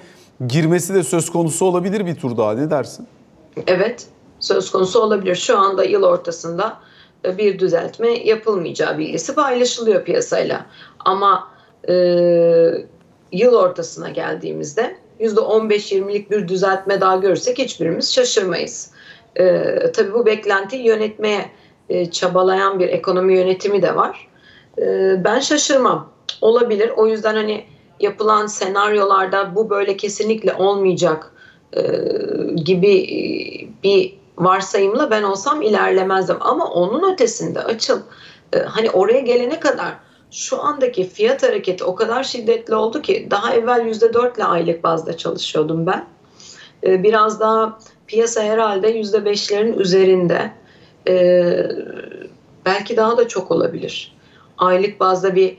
[0.47, 2.53] girmesi de söz konusu olabilir bir tur daha.
[2.53, 3.07] Ne dersin?
[3.67, 4.07] Evet,
[4.39, 5.35] söz konusu olabilir.
[5.35, 6.77] Şu anda yıl ortasında
[7.23, 10.65] bir düzeltme yapılmayacağı bilgisi paylaşılıyor piyasayla.
[10.99, 11.51] Ama
[11.89, 11.93] e,
[13.31, 18.91] yıl ortasına geldiğimizde %15-20'lik bir düzeltme daha görürsek hiçbirimiz şaşırmayız.
[19.35, 21.51] E, tabii bu beklentiyi yönetmeye
[21.89, 24.27] e, çabalayan bir ekonomi yönetimi de var.
[24.77, 26.11] E, ben şaşırmam.
[26.41, 26.89] Olabilir.
[26.89, 27.65] O yüzden hani
[27.99, 31.31] yapılan senaryolarda bu böyle kesinlikle olmayacak
[31.73, 31.81] e,
[32.55, 33.19] gibi e,
[33.83, 36.37] bir varsayımla ben olsam ilerlemezdim.
[36.39, 38.01] Ama onun ötesinde açıl
[38.53, 39.93] e, hani oraya gelene kadar
[40.31, 45.17] şu andaki fiyat hareketi o kadar şiddetli oldu ki daha evvel %4 ile aylık bazda
[45.17, 46.05] çalışıyordum ben.
[46.83, 50.51] Biraz daha piyasa herhalde %5'lerin üzerinde.
[52.65, 54.15] Belki daha da çok olabilir.
[54.57, 55.57] Aylık bazda bir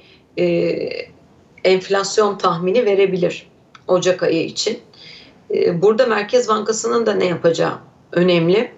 [1.65, 3.47] enflasyon tahmini verebilir
[3.89, 4.79] Ocak ayı için.
[5.55, 7.75] E, burada Merkez Bankası'nın da ne yapacağı
[8.13, 8.73] önemli.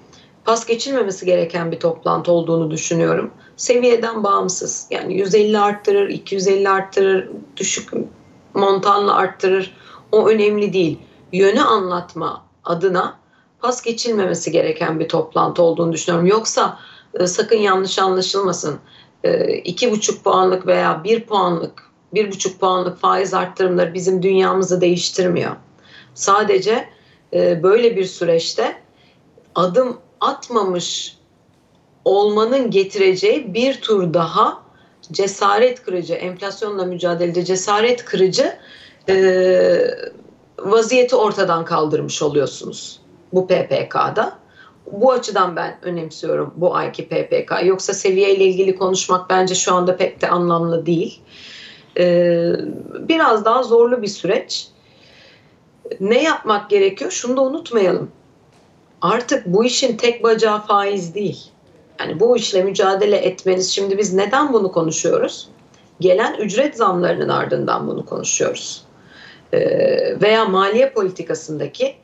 [0.45, 3.31] Pas geçilmemesi gereken bir toplantı olduğunu düşünüyorum.
[3.57, 4.87] Seviyeden bağımsız.
[4.91, 7.91] Yani 150 arttırır, 250 arttırır, düşük
[8.55, 9.75] montanla arttırır.
[10.13, 10.99] O önemli değil.
[11.33, 13.19] Yönü anlatma adına
[13.61, 16.27] pas geçilmemesi gereken bir toplantı olduğunu düşünüyorum.
[16.27, 16.79] Yoksa
[17.15, 18.79] e, sakın yanlış anlaşılmasın.
[19.25, 25.57] E, iki buçuk puanlık veya bir puanlık, bir buçuk puanlık faiz arttırımları bizim dünyamızı değiştirmiyor.
[26.21, 26.89] Sadece
[27.33, 28.77] e, böyle bir süreçte
[29.55, 31.17] adım atmamış
[32.05, 34.63] olmanın getireceği bir tur daha
[35.13, 38.53] cesaret kırıcı, enflasyonla mücadelede cesaret kırıcı
[39.09, 39.15] e,
[40.59, 43.01] vaziyeti ortadan kaldırmış oluyorsunuz
[43.33, 44.39] bu PPK'da.
[44.93, 47.53] Bu açıdan ben önemsiyorum bu ayki PPK.
[47.65, 51.21] Yoksa seviyeyle ilgili konuşmak bence şu anda pek de anlamlı değil.
[51.99, 52.53] Ee,
[52.99, 54.71] biraz daha zorlu bir süreç.
[56.01, 57.11] Ne yapmak gerekiyor?
[57.11, 58.11] Şunu da unutmayalım.
[59.01, 61.51] Artık bu işin tek bacağı faiz değil.
[62.01, 63.71] Yani bu işle mücadele etmeniz.
[63.71, 65.49] Şimdi biz neden bunu konuşuyoruz?
[66.01, 68.85] Gelen ücret zamlarının ardından bunu konuşuyoruz.
[69.53, 71.95] Ee, veya maliye politikasındaki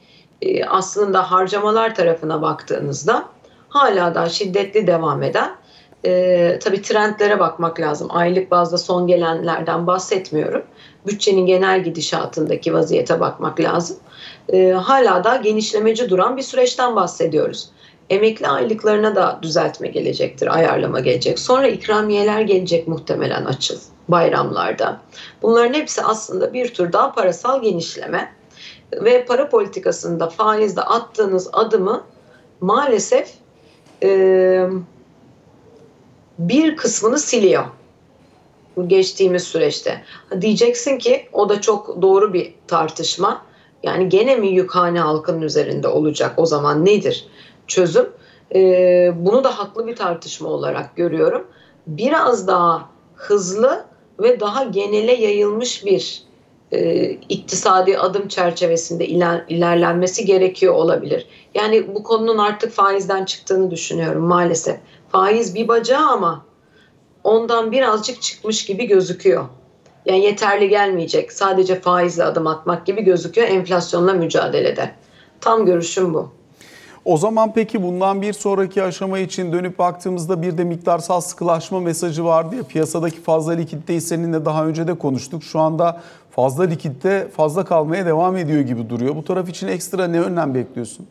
[0.42, 3.28] e, aslında harcamalar tarafına baktığınızda
[3.68, 5.56] hala da şiddetli devam eden
[6.04, 8.08] e, tabii trendlere bakmak lazım.
[8.10, 10.62] Aylık bazda son gelenlerden bahsetmiyorum.
[11.06, 13.96] Bütçenin genel gidişatındaki vaziyete bakmak lazım.
[14.52, 17.68] E, hala da genişlemeci duran bir süreçten bahsediyoruz.
[18.10, 21.38] Emekli aylıklarına da düzeltme gelecektir, ayarlama gelecek.
[21.38, 25.00] Sonra ikramiyeler gelecek muhtemelen açıl bayramlarda.
[25.42, 28.32] Bunların hepsi aslında bir tür daha parasal genişleme
[28.92, 32.04] ve para politikasında faizde attığınız adımı
[32.60, 33.30] maalesef
[34.02, 34.68] e,
[36.38, 37.64] bir kısmını siliyor
[38.86, 40.02] geçtiğimiz süreçte.
[40.40, 43.42] Diyeceksin ki o da çok doğru bir tartışma.
[43.82, 47.26] Yani gene mi yukhane halkının üzerinde olacak o zaman nedir
[47.66, 48.08] çözüm?
[48.54, 48.60] E,
[49.16, 51.46] bunu da haklı bir tartışma olarak görüyorum.
[51.86, 53.84] Biraz daha hızlı
[54.22, 56.22] ve daha genele yayılmış bir
[56.72, 61.26] e, iktisadi adım çerçevesinde iler, ilerlenmesi gerekiyor olabilir.
[61.54, 64.76] Yani bu konunun artık faizden çıktığını düşünüyorum maalesef.
[65.08, 66.44] Faiz bir bacağı ama
[67.26, 69.44] ondan birazcık çıkmış gibi gözüküyor.
[70.06, 71.32] Yani yeterli gelmeyecek.
[71.32, 74.90] Sadece faizle adım atmak gibi gözüküyor enflasyonla mücadelede.
[75.40, 76.32] Tam görüşüm bu.
[77.04, 82.24] O zaman peki bundan bir sonraki aşama için dönüp baktığımızda bir de miktarsal sıkılaşma mesajı
[82.24, 85.44] vardı ya piyasadaki fazla likiditeyi seninle daha önce de konuştuk.
[85.44, 89.16] Şu anda fazla likitte fazla kalmaya devam ediyor gibi duruyor.
[89.16, 91.06] Bu taraf için ekstra ne önlem bekliyorsun?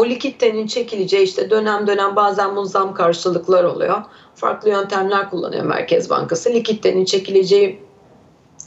[0.00, 4.02] O likiditenin çekileceği işte dönem dönem bazen muzzam karşılıklar oluyor.
[4.34, 6.50] Farklı yöntemler kullanıyor Merkez Bankası.
[6.50, 7.82] Likiditenin çekileceği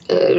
[0.09, 0.35] e,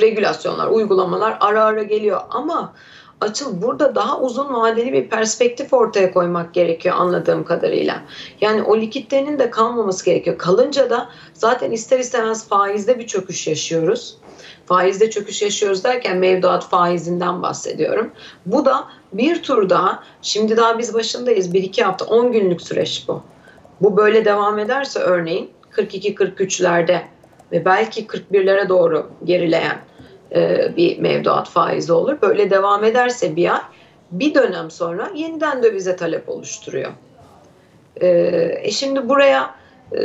[0.00, 2.72] regülasyonlar, uygulamalar ara ara geliyor ama
[3.20, 8.02] Açıl burada daha uzun vadeli bir perspektif ortaya koymak gerekiyor anladığım kadarıyla.
[8.40, 10.38] Yani o likiditenin de kalmaması gerekiyor.
[10.38, 14.16] Kalınca da zaten ister istemez faizde bir çöküş yaşıyoruz.
[14.66, 18.10] Faizde çöküş yaşıyoruz derken mevduat faizinden bahsediyorum.
[18.46, 23.22] Bu da bir tur daha, şimdi daha biz başındayız, 1-2 hafta, 10 günlük süreç bu.
[23.80, 27.00] Bu böyle devam ederse örneğin 42-43'lerde
[27.52, 29.78] ve belki 41'lere doğru gerileyen
[30.34, 32.16] e, bir mevduat faizi olur.
[32.22, 33.60] Böyle devam ederse bir ay
[34.10, 36.92] bir dönem sonra yeniden dövize talep oluşturuyor.
[38.00, 38.08] E,
[38.62, 39.54] e şimdi buraya
[39.92, 39.98] e,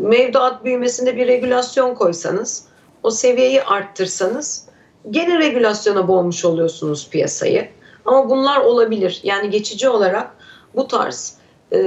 [0.00, 2.66] mevduat büyümesinde bir regülasyon koysanız,
[3.02, 4.68] o seviyeyi arttırsanız
[5.10, 7.68] gene regülasyona boğmuş oluyorsunuz piyasayı.
[8.04, 9.20] Ama bunlar olabilir.
[9.22, 10.30] Yani geçici olarak
[10.74, 11.36] bu tarz
[11.72, 11.80] e,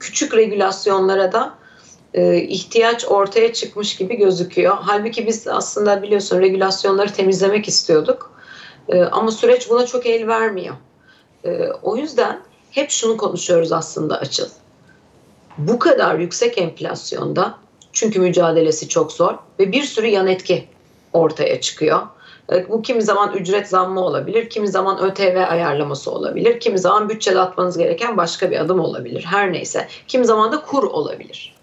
[0.00, 1.54] küçük regülasyonlara da
[2.14, 4.76] e, ihtiyaç ortaya çıkmış gibi gözüküyor.
[4.80, 8.32] Halbuki biz aslında biliyorsun regülasyonları temizlemek istiyorduk.
[8.88, 10.74] E, ama süreç buna çok el vermiyor.
[11.44, 12.40] E, o yüzden
[12.70, 14.48] hep şunu konuşuyoruz aslında Açıl.
[15.58, 17.54] Bu kadar yüksek enflasyonda
[17.92, 20.68] çünkü mücadelesi çok zor ve bir sürü yan etki
[21.12, 22.00] ortaya çıkıyor.
[22.68, 27.78] Bu kimi zaman ücret zammı olabilir, kimi zaman ÖTV ayarlaması olabilir, kimi zaman bütçede atmanız
[27.78, 29.24] gereken başka bir adım olabilir.
[29.30, 29.88] Her neyse.
[30.08, 31.54] Kimi zaman da kur olabilir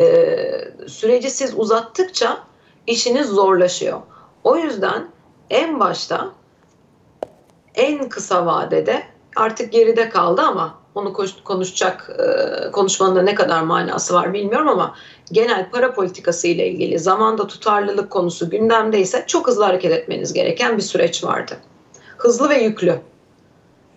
[0.00, 0.38] e,
[0.86, 2.44] süreci siz uzattıkça
[2.86, 4.00] işiniz zorlaşıyor.
[4.44, 5.08] O yüzden
[5.50, 6.30] en başta
[7.74, 9.02] en kısa vadede
[9.36, 11.12] artık geride kaldı ama onu
[11.44, 14.94] konuşacak e, konuşmanın da ne kadar manası var bilmiyorum ama
[15.32, 20.82] genel para politikası ile ilgili zamanda tutarlılık konusu gündemdeyse çok hızlı hareket etmeniz gereken bir
[20.82, 21.56] süreç vardı.
[22.18, 23.00] Hızlı ve yüklü.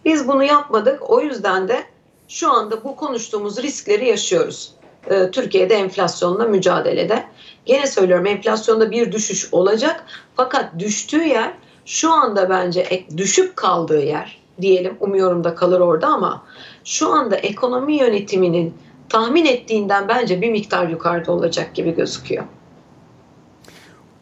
[0.05, 1.09] Biz bunu yapmadık.
[1.09, 1.83] O yüzden de
[2.27, 4.73] şu anda bu konuştuğumuz riskleri yaşıyoruz.
[5.09, 7.23] E, Türkiye'de enflasyonla mücadelede.
[7.65, 10.03] Gene söylüyorum enflasyonda bir düşüş olacak
[10.35, 11.53] fakat düştüğü yer
[11.85, 16.43] şu anda bence düşüp kaldığı yer diyelim umuyorum da kalır orada ama
[16.85, 18.73] şu anda ekonomi yönetiminin
[19.09, 22.43] tahmin ettiğinden bence bir miktar yukarıda olacak gibi gözüküyor.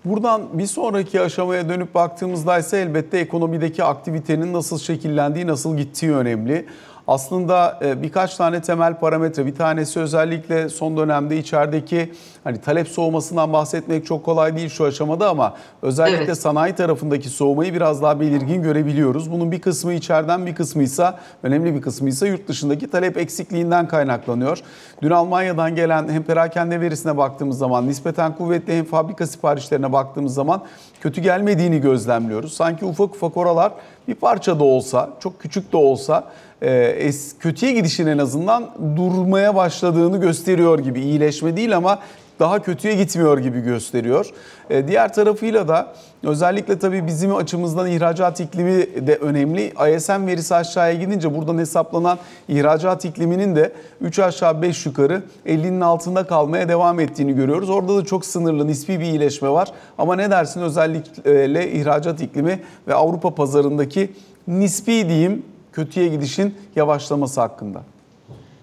[0.06, 6.66] Buradan bir sonraki aşamaya dönüp baktığımızda ise elbette ekonomideki aktivitenin nasıl şekillendiği, nasıl gittiği önemli
[7.10, 9.46] aslında e, birkaç tane temel parametre.
[9.46, 15.30] Bir tanesi özellikle son dönemde içerideki hani talep soğumasından bahsetmek çok kolay değil şu aşamada
[15.30, 16.38] ama özellikle evet.
[16.38, 19.32] sanayi tarafındaki soğumayı biraz daha belirgin görebiliyoruz.
[19.32, 23.88] Bunun bir kısmı içeriden bir kısmı ise önemli bir kısmı ise yurt dışındaki talep eksikliğinden
[23.88, 24.60] kaynaklanıyor.
[25.02, 30.64] Dün Almanya'dan gelen hem perakende verisine baktığımız zaman nispeten kuvvetli hem fabrika siparişlerine baktığımız zaman
[31.02, 32.54] kötü gelmediğini gözlemliyoruz.
[32.54, 33.72] Sanki ufak ufak oralar
[34.08, 36.24] bir parça da olsa, çok küçük de olsa
[36.64, 41.02] e, kötüye gidişin en azından durmaya başladığını gösteriyor gibi.
[41.02, 42.00] İyileşme değil ama
[42.40, 44.26] daha kötüye gitmiyor gibi gösteriyor.
[44.70, 49.74] E, diğer tarafıyla da özellikle tabii bizim açımızdan ihracat iklimi de önemli.
[49.96, 53.72] ISM verisi aşağıya gidince buradan hesaplanan ihracat ikliminin de
[54.02, 57.70] 3 aşağı 5 yukarı 50'nin altında kalmaya devam ettiğini görüyoruz.
[57.70, 59.72] Orada da çok sınırlı nispi bir iyileşme var.
[59.98, 64.12] Ama ne dersin özellikle ihracat iklimi ve Avrupa pazarındaki
[64.48, 67.82] nispi diyeyim kötüye gidişin yavaşlaması hakkında?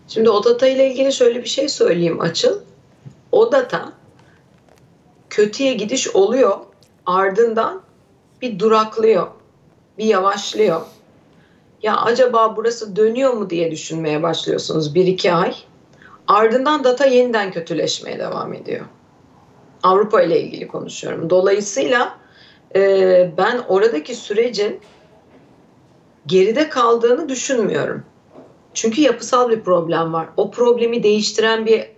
[0.08, 2.58] Şimdi o data ile ilgili şöyle bir şey söyleyeyim Açıl.
[3.36, 3.92] O data
[5.30, 6.58] kötüye gidiş oluyor
[7.06, 7.82] ardından
[8.42, 9.26] bir duraklıyor,
[9.98, 10.80] bir yavaşlıyor.
[11.82, 15.54] Ya acaba burası dönüyor mu diye düşünmeye başlıyorsunuz bir iki ay.
[16.28, 18.84] Ardından data yeniden kötüleşmeye devam ediyor.
[19.82, 21.30] Avrupa ile ilgili konuşuyorum.
[21.30, 22.18] Dolayısıyla
[22.76, 24.80] e, ben oradaki sürecin
[26.26, 28.04] geride kaldığını düşünmüyorum.
[28.74, 30.28] Çünkü yapısal bir problem var.
[30.36, 31.95] O problemi değiştiren bir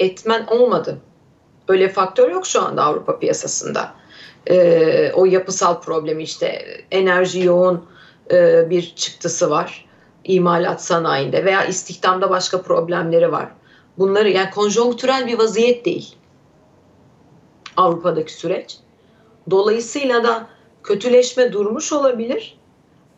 [0.00, 0.98] etmen olmadı.
[1.68, 3.94] Öyle faktör yok şu anda Avrupa piyasasında.
[4.46, 6.46] Ee, o yapısal problemi işte
[6.90, 7.84] enerji yoğun
[8.30, 9.86] e, bir çıktısı var
[10.24, 13.48] imalat sanayinde veya istihdamda başka problemleri var.
[13.98, 16.14] Bunları yani konjonktürel bir vaziyet değil
[17.76, 18.76] Avrupa'daki süreç.
[19.50, 20.46] Dolayısıyla da
[20.82, 22.58] kötüleşme durmuş olabilir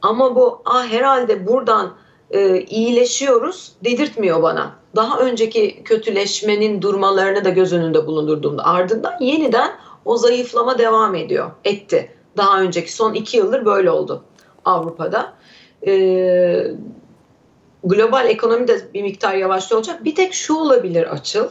[0.03, 1.95] ama bu ah herhalde buradan
[2.31, 4.82] e, iyileşiyoruz dedirtmiyor bana.
[4.97, 9.71] Daha önceki kötüleşmenin durmalarını da göz önünde bulundurduğumda ardından yeniden
[10.05, 12.11] o zayıflama devam ediyor, etti.
[12.37, 14.25] Daha önceki son iki yıldır böyle oldu
[14.65, 15.33] Avrupa'da.
[15.87, 16.67] Ee,
[17.85, 20.05] global ekonomi de bir miktar yavaşlıyor olacak.
[20.05, 21.49] Bir tek şu olabilir açıl.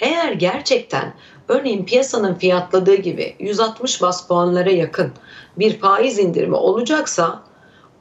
[0.00, 1.14] Eğer gerçekten
[1.48, 5.12] örneğin piyasanın fiyatladığı gibi 160 bas puanlara yakın
[5.58, 7.42] bir faiz indirimi olacaksa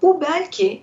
[0.02, 0.82] bu belki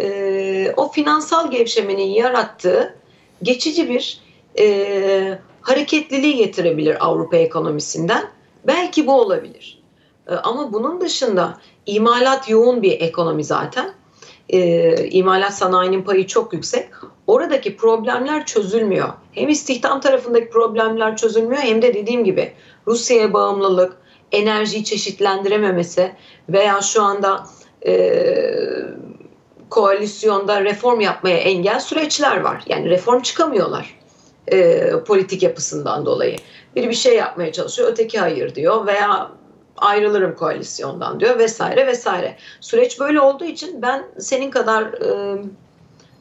[0.00, 2.94] e, o finansal gevşemenin yarattığı
[3.44, 4.20] geçici bir
[4.58, 8.24] e, hareketliliği getirebilir Avrupa ekonomisinden.
[8.66, 9.82] Belki bu olabilir.
[10.28, 13.94] E, ama bunun dışında imalat yoğun bir ekonomi zaten.
[14.48, 16.88] E, imalat sanayinin payı çok yüksek.
[17.26, 19.08] Oradaki problemler çözülmüyor.
[19.32, 22.52] Hem istihdam tarafındaki problemler çözülmüyor hem de dediğim gibi
[22.86, 23.96] Rusya'ya bağımlılık,
[24.32, 26.12] enerjiyi çeşitlendirememesi
[26.48, 27.46] veya şu anda
[27.86, 27.92] e,
[29.74, 32.62] koalisyonda reform yapmaya engel süreçler var.
[32.66, 33.98] Yani reform çıkamıyorlar
[34.52, 36.36] e, politik yapısından dolayı.
[36.76, 39.30] Biri bir şey yapmaya çalışıyor, öteki hayır diyor veya
[39.76, 42.36] ayrılırım koalisyondan diyor vesaire vesaire.
[42.60, 45.38] Süreç böyle olduğu için ben senin kadar e,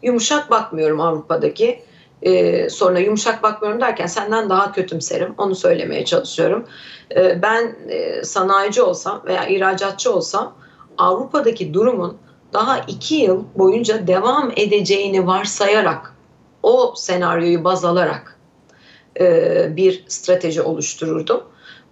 [0.03, 1.83] yumuşak bakmıyorum Avrupa'daki
[2.21, 2.99] e, soruna.
[2.99, 5.33] Yumuşak bakmıyorum derken senden daha kötümserim.
[5.37, 6.65] Onu söylemeye çalışıyorum.
[7.15, 10.55] E, ben e, sanayici olsam veya ihracatçı olsam
[10.97, 12.17] Avrupa'daki durumun
[12.53, 16.13] daha iki yıl boyunca devam edeceğini varsayarak
[16.63, 18.39] o senaryoyu baz alarak
[19.19, 21.43] e, bir strateji oluştururdum.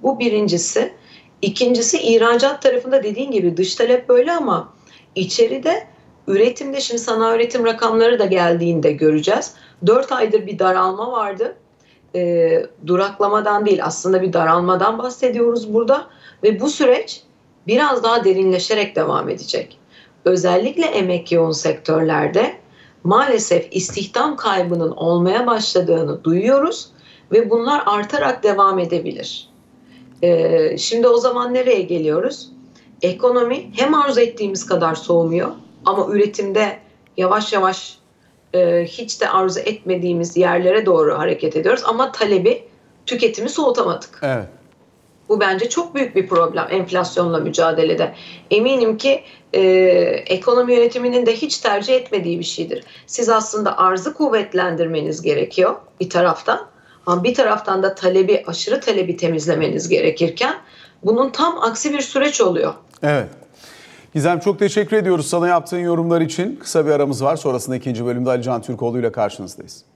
[0.04, 0.94] Bu birincisi.
[1.42, 4.74] İkincisi ihracat tarafında dediğin gibi dış talep böyle ama
[5.16, 5.88] içeride
[6.28, 9.54] üretimde şimdi sanayi üretim rakamları da geldiğinde göreceğiz.
[9.86, 11.56] 4 aydır bir daralma vardı.
[12.16, 16.08] E, duraklamadan değil aslında bir daralmadan bahsediyoruz burada
[16.44, 17.22] ve bu süreç
[17.68, 19.81] biraz daha derinleşerek devam edecek.
[20.26, 22.56] Özellikle emek yoğun sektörlerde
[23.04, 26.92] maalesef istihdam kaybının olmaya başladığını duyuyoruz
[27.32, 29.50] ve bunlar artarak devam edebilir.
[30.24, 32.52] Ee, şimdi o zaman nereye geliyoruz?
[33.02, 35.52] Ekonomi hem arzu ettiğimiz kadar soğumuyor
[35.86, 36.80] ama üretimde
[37.18, 37.98] yavaş yavaş
[38.54, 42.64] e, hiç de arzu etmediğimiz yerlere doğru hareket ediyoruz ama talebi
[43.06, 44.20] tüketimi soğutamadık.
[44.24, 44.48] Evet.
[45.32, 48.14] Bu bence çok büyük bir problem enflasyonla mücadelede.
[48.52, 49.62] Eminim ki e,
[50.26, 52.84] ekonomi yönetiminin de hiç tercih etmediği bir şeydir.
[53.08, 56.68] Siz aslında arzı kuvvetlendirmeniz gerekiyor bir taraftan.
[57.06, 60.56] Ama bir taraftan da talebi, aşırı talebi temizlemeniz gerekirken
[61.04, 62.74] bunun tam aksi bir süreç oluyor.
[63.04, 63.28] Evet.
[64.14, 66.56] Gizem çok teşekkür ediyoruz sana yaptığın yorumlar için.
[66.56, 67.36] Kısa bir aramız var.
[67.36, 69.91] Sonrasında ikinci bölümde Ali Can Türkoğlu ile karşınızdayız.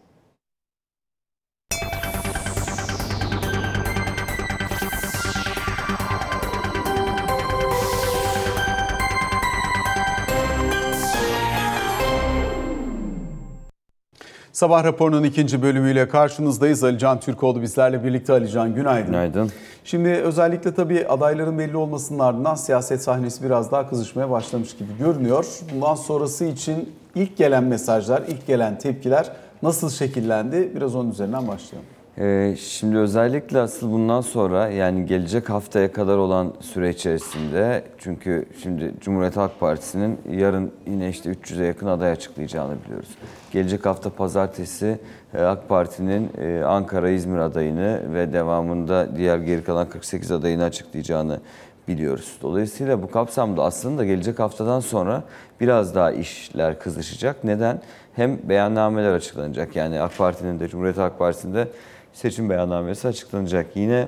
[14.56, 16.84] Sabah raporunun ikinci bölümüyle karşınızdayız.
[16.84, 18.34] Ali Can Türkoğlu bizlerle birlikte.
[18.34, 19.06] Ali Can günaydın.
[19.12, 19.52] Günaydın.
[19.84, 25.46] Şimdi özellikle tabii adayların belli olmasının ardından siyaset sahnesi biraz daha kızışmaya başlamış gibi görünüyor.
[25.74, 29.32] Bundan sonrası için ilk gelen mesajlar, ilk gelen tepkiler
[29.64, 30.72] nasıl şekillendi?
[30.76, 31.95] Biraz onun üzerinden başlayalım.
[32.20, 38.92] Ee, şimdi özellikle asıl bundan sonra yani gelecek haftaya kadar olan süre içerisinde çünkü şimdi
[39.02, 43.10] Cumhuriyet Halk Partisi'nin yarın yine işte 300'e yakın aday açıklayacağını biliyoruz.
[43.52, 45.00] Gelecek hafta pazartesi
[45.34, 51.40] e, AK Parti'nin e, Ankara-İzmir adayını ve devamında diğer geri kalan 48 adayını açıklayacağını
[51.88, 52.38] biliyoruz.
[52.42, 55.24] Dolayısıyla bu kapsamda aslında gelecek haftadan sonra
[55.62, 57.44] biraz daha işler kızışacak.
[57.44, 57.82] Neden?
[58.14, 59.76] Hem beyannameler açıklanacak.
[59.76, 61.68] Yani AK Parti'nin de Cumhuriyet Halk Partisi'nin de
[62.16, 63.76] seçim beyannamesi açıklanacak.
[63.76, 64.08] Yine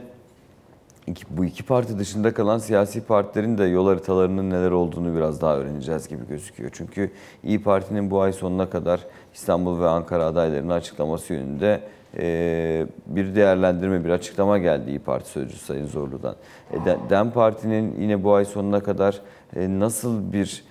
[1.08, 5.58] iki, bu iki parti dışında kalan siyasi partilerin de yol haritalarının neler olduğunu biraz daha
[5.58, 6.70] öğreneceğiz gibi gözüküyor.
[6.74, 7.12] Çünkü
[7.44, 9.00] İyi Parti'nin bu ay sonuna kadar
[9.34, 11.82] İstanbul ve Ankara adaylarını açıklaması yönünde
[12.20, 16.36] e, bir değerlendirme, bir açıklama geldi İyi Parti Sözcüsü Sayın Zorlu'dan.
[16.72, 19.22] E, De- DEM Parti'nin yine bu ay sonuna kadar
[19.56, 20.64] e, nasıl bir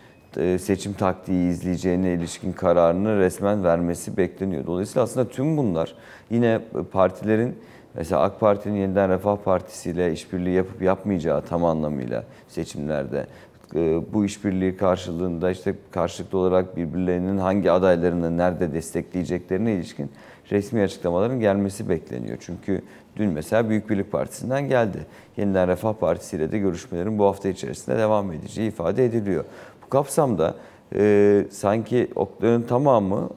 [0.58, 4.66] seçim taktiği izleyeceğine ilişkin kararını resmen vermesi bekleniyor.
[4.66, 5.94] Dolayısıyla aslında tüm bunlar
[6.30, 6.60] yine
[6.92, 7.58] partilerin
[7.94, 13.26] mesela AK Parti'nin yeniden Refah Partisi ile işbirliği yapıp yapmayacağı tam anlamıyla seçimlerde
[13.74, 20.10] e, bu işbirliği karşılığında işte karşılıklı olarak birbirlerinin hangi adaylarını nerede destekleyeceklerine ilişkin
[20.50, 22.36] resmi açıklamaların gelmesi bekleniyor.
[22.40, 22.82] Çünkü
[23.16, 24.98] dün mesela Büyük Birlik Partisi'nden geldi.
[25.36, 29.44] Yeniden Refah Partisi ile de görüşmelerin bu hafta içerisinde devam edeceği ifade ediliyor.
[29.86, 30.54] Bu kapsamda
[30.94, 33.30] e, sanki okların tamamı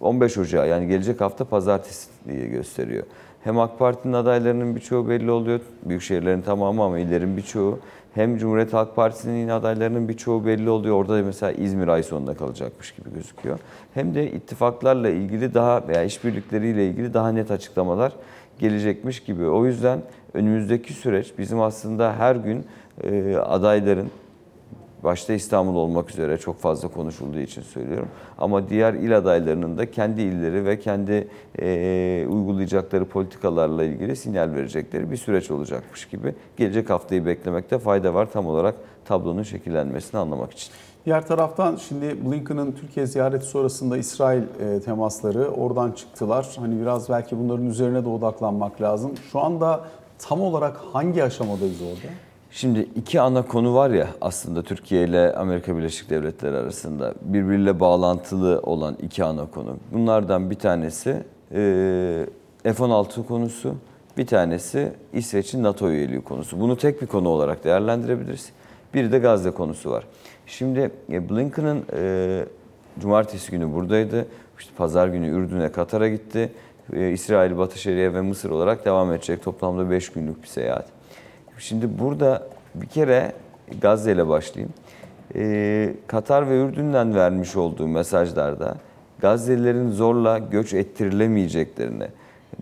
[0.00, 3.04] 15 Ocağı yani gelecek hafta pazartesi diye gösteriyor.
[3.44, 5.60] hem AK Parti'nin adaylarının birçoğu belli oluyor.
[5.84, 7.78] Büyük şehirlerin tamamı ama illerin birçoğu.
[8.14, 10.96] Hem Cumhuriyet Halk Partisi'nin adaylarının birçoğu belli oluyor.
[10.96, 13.58] Orada da mesela İzmir ay sonunda kalacakmış gibi gözüküyor.
[13.94, 18.12] Hem de ittifaklarla ilgili daha veya işbirlikleriyle ilgili daha net açıklamalar
[18.58, 19.46] gelecekmiş gibi.
[19.46, 20.02] O yüzden
[20.34, 22.66] önümüzdeki süreç bizim aslında her gün
[23.44, 24.10] adayların
[25.04, 28.08] başta İstanbul olmak üzere çok fazla konuşulduğu için söylüyorum.
[28.38, 31.28] Ama diğer il adaylarının da kendi illeri ve kendi
[31.58, 36.34] e, uygulayacakları politikalarla ilgili sinyal verecekleri bir süreç olacakmış gibi.
[36.56, 38.74] Gelecek haftayı beklemekte fayda var tam olarak
[39.04, 40.72] tablonun şekillenmesini anlamak için.
[41.06, 46.46] Diğer taraftan şimdi Blinken'ın Türkiye ziyareti sonrasında İsrail e, temasları oradan çıktılar.
[46.56, 49.14] Hani biraz belki bunların üzerine de odaklanmak lazım.
[49.32, 49.84] Şu anda
[50.18, 52.12] tam olarak hangi aşamadayız orada?
[52.50, 58.60] Şimdi iki ana konu var ya aslında Türkiye ile Amerika Birleşik Devletleri arasında birbiriyle bağlantılı
[58.62, 59.76] olan iki ana konu.
[59.92, 61.10] Bunlardan bir tanesi
[61.54, 62.26] e,
[62.62, 63.74] F-16 konusu,
[64.18, 66.60] bir tanesi İsveç'in NATO üyeliği konusu.
[66.60, 68.52] Bunu tek bir konu olarak değerlendirebiliriz.
[68.94, 70.04] Bir de Gazze konusu var.
[70.46, 72.44] Şimdi e, Blinken'ın e,
[73.00, 74.26] cumartesi günü buradaydı.
[74.58, 76.52] İşte pazar günü Ürdün'e, Katar'a gitti.
[76.92, 79.42] E, İsrail, Batı Şeria ve Mısır olarak devam edecek.
[79.42, 80.97] Toplamda 5 günlük bir seyahat.
[81.58, 83.32] Şimdi burada bir kere
[83.80, 84.74] Gazze ile başlayayım.
[85.34, 88.76] Ee, Katar ve Ürdün'den vermiş olduğu mesajlarda
[89.20, 92.06] Gazze'lilerin zorla göç ettirilemeyeceklerini,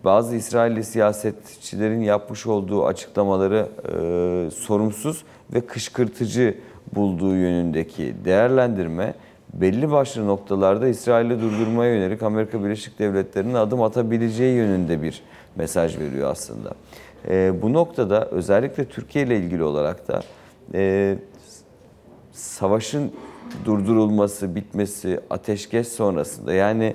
[0.04, 5.24] bazı İsrailli siyasetçilerin yapmış olduğu açıklamaları e, sorumsuz
[5.54, 6.54] ve kışkırtıcı
[6.94, 9.14] bulduğu yönündeki değerlendirme
[9.54, 15.22] belli başlı noktalarda İsrail'i durdurmaya yönelik Amerika Birleşik Devletleri'nin adım atabileceği yönünde bir
[15.56, 16.70] mesaj veriyor aslında.
[17.28, 20.22] E, bu noktada özellikle Türkiye ile ilgili olarak da
[20.74, 21.14] e,
[22.32, 23.12] savaşın
[23.64, 26.94] durdurulması, bitmesi, ateşkes sonrasında yani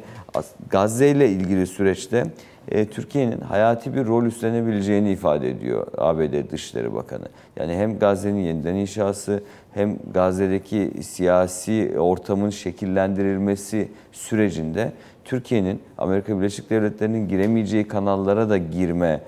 [0.69, 2.25] Gazze ile ilgili süreçte
[2.67, 7.25] e, Türkiye'nin hayati bir rol üstlenebileceğini ifade ediyor ABD Dışişleri Bakanı.
[7.57, 14.91] Yani hem Gazze'nin yeniden inşası hem Gazze'deki siyasi ortamın şekillendirilmesi sürecinde
[15.25, 19.21] Türkiye'nin Amerika Birleşik Devletleri'nin giremeyeceği kanallara da girme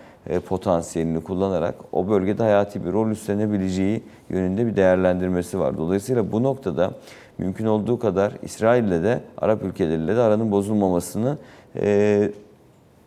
[0.49, 5.77] potansiyelini kullanarak o bölgede hayati bir rol üstlenebileceği yönünde bir değerlendirmesi var.
[5.77, 6.91] Dolayısıyla bu noktada
[7.37, 11.37] mümkün olduğu kadar İsrail'le de Arap ülkeleriyle de aranın bozulmamasını
[11.75, 12.31] e,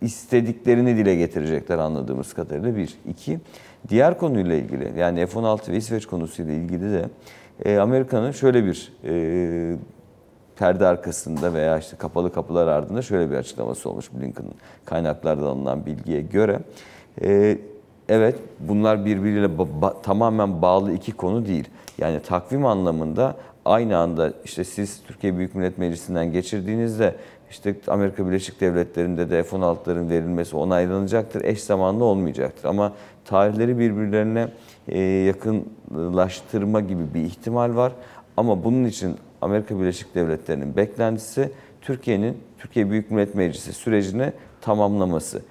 [0.01, 2.99] istediklerini dile getirecekler anladığımız kadarıyla bir.
[3.09, 3.39] iki
[3.89, 7.09] diğer konuyla ilgili yani F-16 ve İsveç konusuyla ilgili de
[7.65, 9.77] e, Amerika'nın şöyle bir e,
[10.57, 14.55] perde arkasında veya işte kapalı kapılar ardında şöyle bir açıklaması olmuş Blinken'ın
[14.85, 16.61] kaynaklardan alınan bilgiye göre.
[17.23, 17.59] Ee,
[18.09, 21.69] evet bunlar birbiriyle ba- ba- tamamen bağlı iki konu değil.
[21.99, 27.15] Yani takvim anlamında aynı anda işte siz Türkiye Büyük Millet Meclisi'nden geçirdiğinizde
[27.51, 31.45] işte Amerika Birleşik Devletleri'nde de F-16'ların verilmesi onaylanacaktır.
[31.45, 32.69] Eş zamanlı olmayacaktır.
[32.69, 32.93] Ama
[33.25, 34.49] tarihleri birbirlerine
[34.89, 37.93] e, yakınlaştırma gibi bir ihtimal var.
[38.37, 41.51] Ama bunun için Amerika Birleşik Devletleri'nin beklentisi
[41.81, 45.43] Türkiye'nin Türkiye Büyük Millet Meclisi sürecini tamamlaması.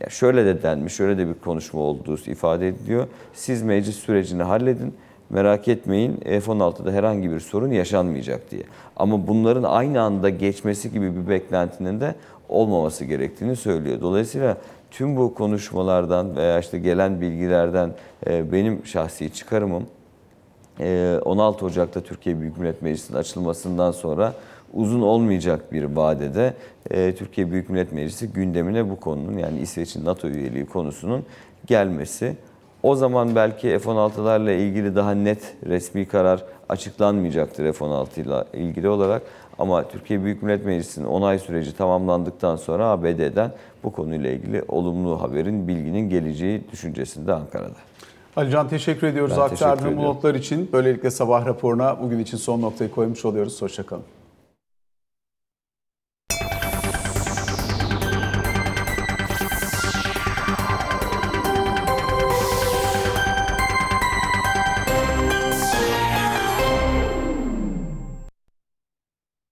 [0.00, 3.06] Ya şöyle de denmiş, şöyle de bir konuşma olduğu ifade ediliyor.
[3.34, 4.94] Siz meclis sürecini halledin,
[5.30, 8.62] merak etmeyin F-16'da herhangi bir sorun yaşanmayacak diye.
[8.96, 12.14] Ama bunların aynı anda geçmesi gibi bir beklentinin de
[12.48, 14.00] olmaması gerektiğini söylüyor.
[14.00, 14.56] Dolayısıyla
[14.90, 17.90] tüm bu konuşmalardan veya işte gelen bilgilerden
[18.26, 19.86] e, benim şahsi çıkarımım
[20.80, 24.34] ee, 16 Ocak'ta Türkiye Büyük Millet Meclisi'nin açılmasından sonra
[24.74, 26.54] uzun olmayacak bir vadede
[26.90, 31.24] e, Türkiye Büyük Millet Meclisi gündemine bu konunun yani İsveç'in NATO üyeliği konusunun
[31.66, 32.36] gelmesi.
[32.82, 39.22] O zaman belki F-16'larla ilgili daha net resmi karar açıklanmayacaktır F-16 ile ilgili olarak.
[39.58, 43.52] Ama Türkiye Büyük Millet Meclisi'nin onay süreci tamamlandıktan sonra ABD'den
[43.84, 47.78] bu konuyla ilgili olumlu haberin, bilginin geleceği düşüncesinde Ankara'da.
[48.36, 50.68] Alican teşekkür ediyoruz aktardığın bu notlar için.
[50.72, 53.62] Böylelikle sabah raporuna bugün için son noktayı koymuş oluyoruz.
[53.62, 54.04] Hoşçakalın.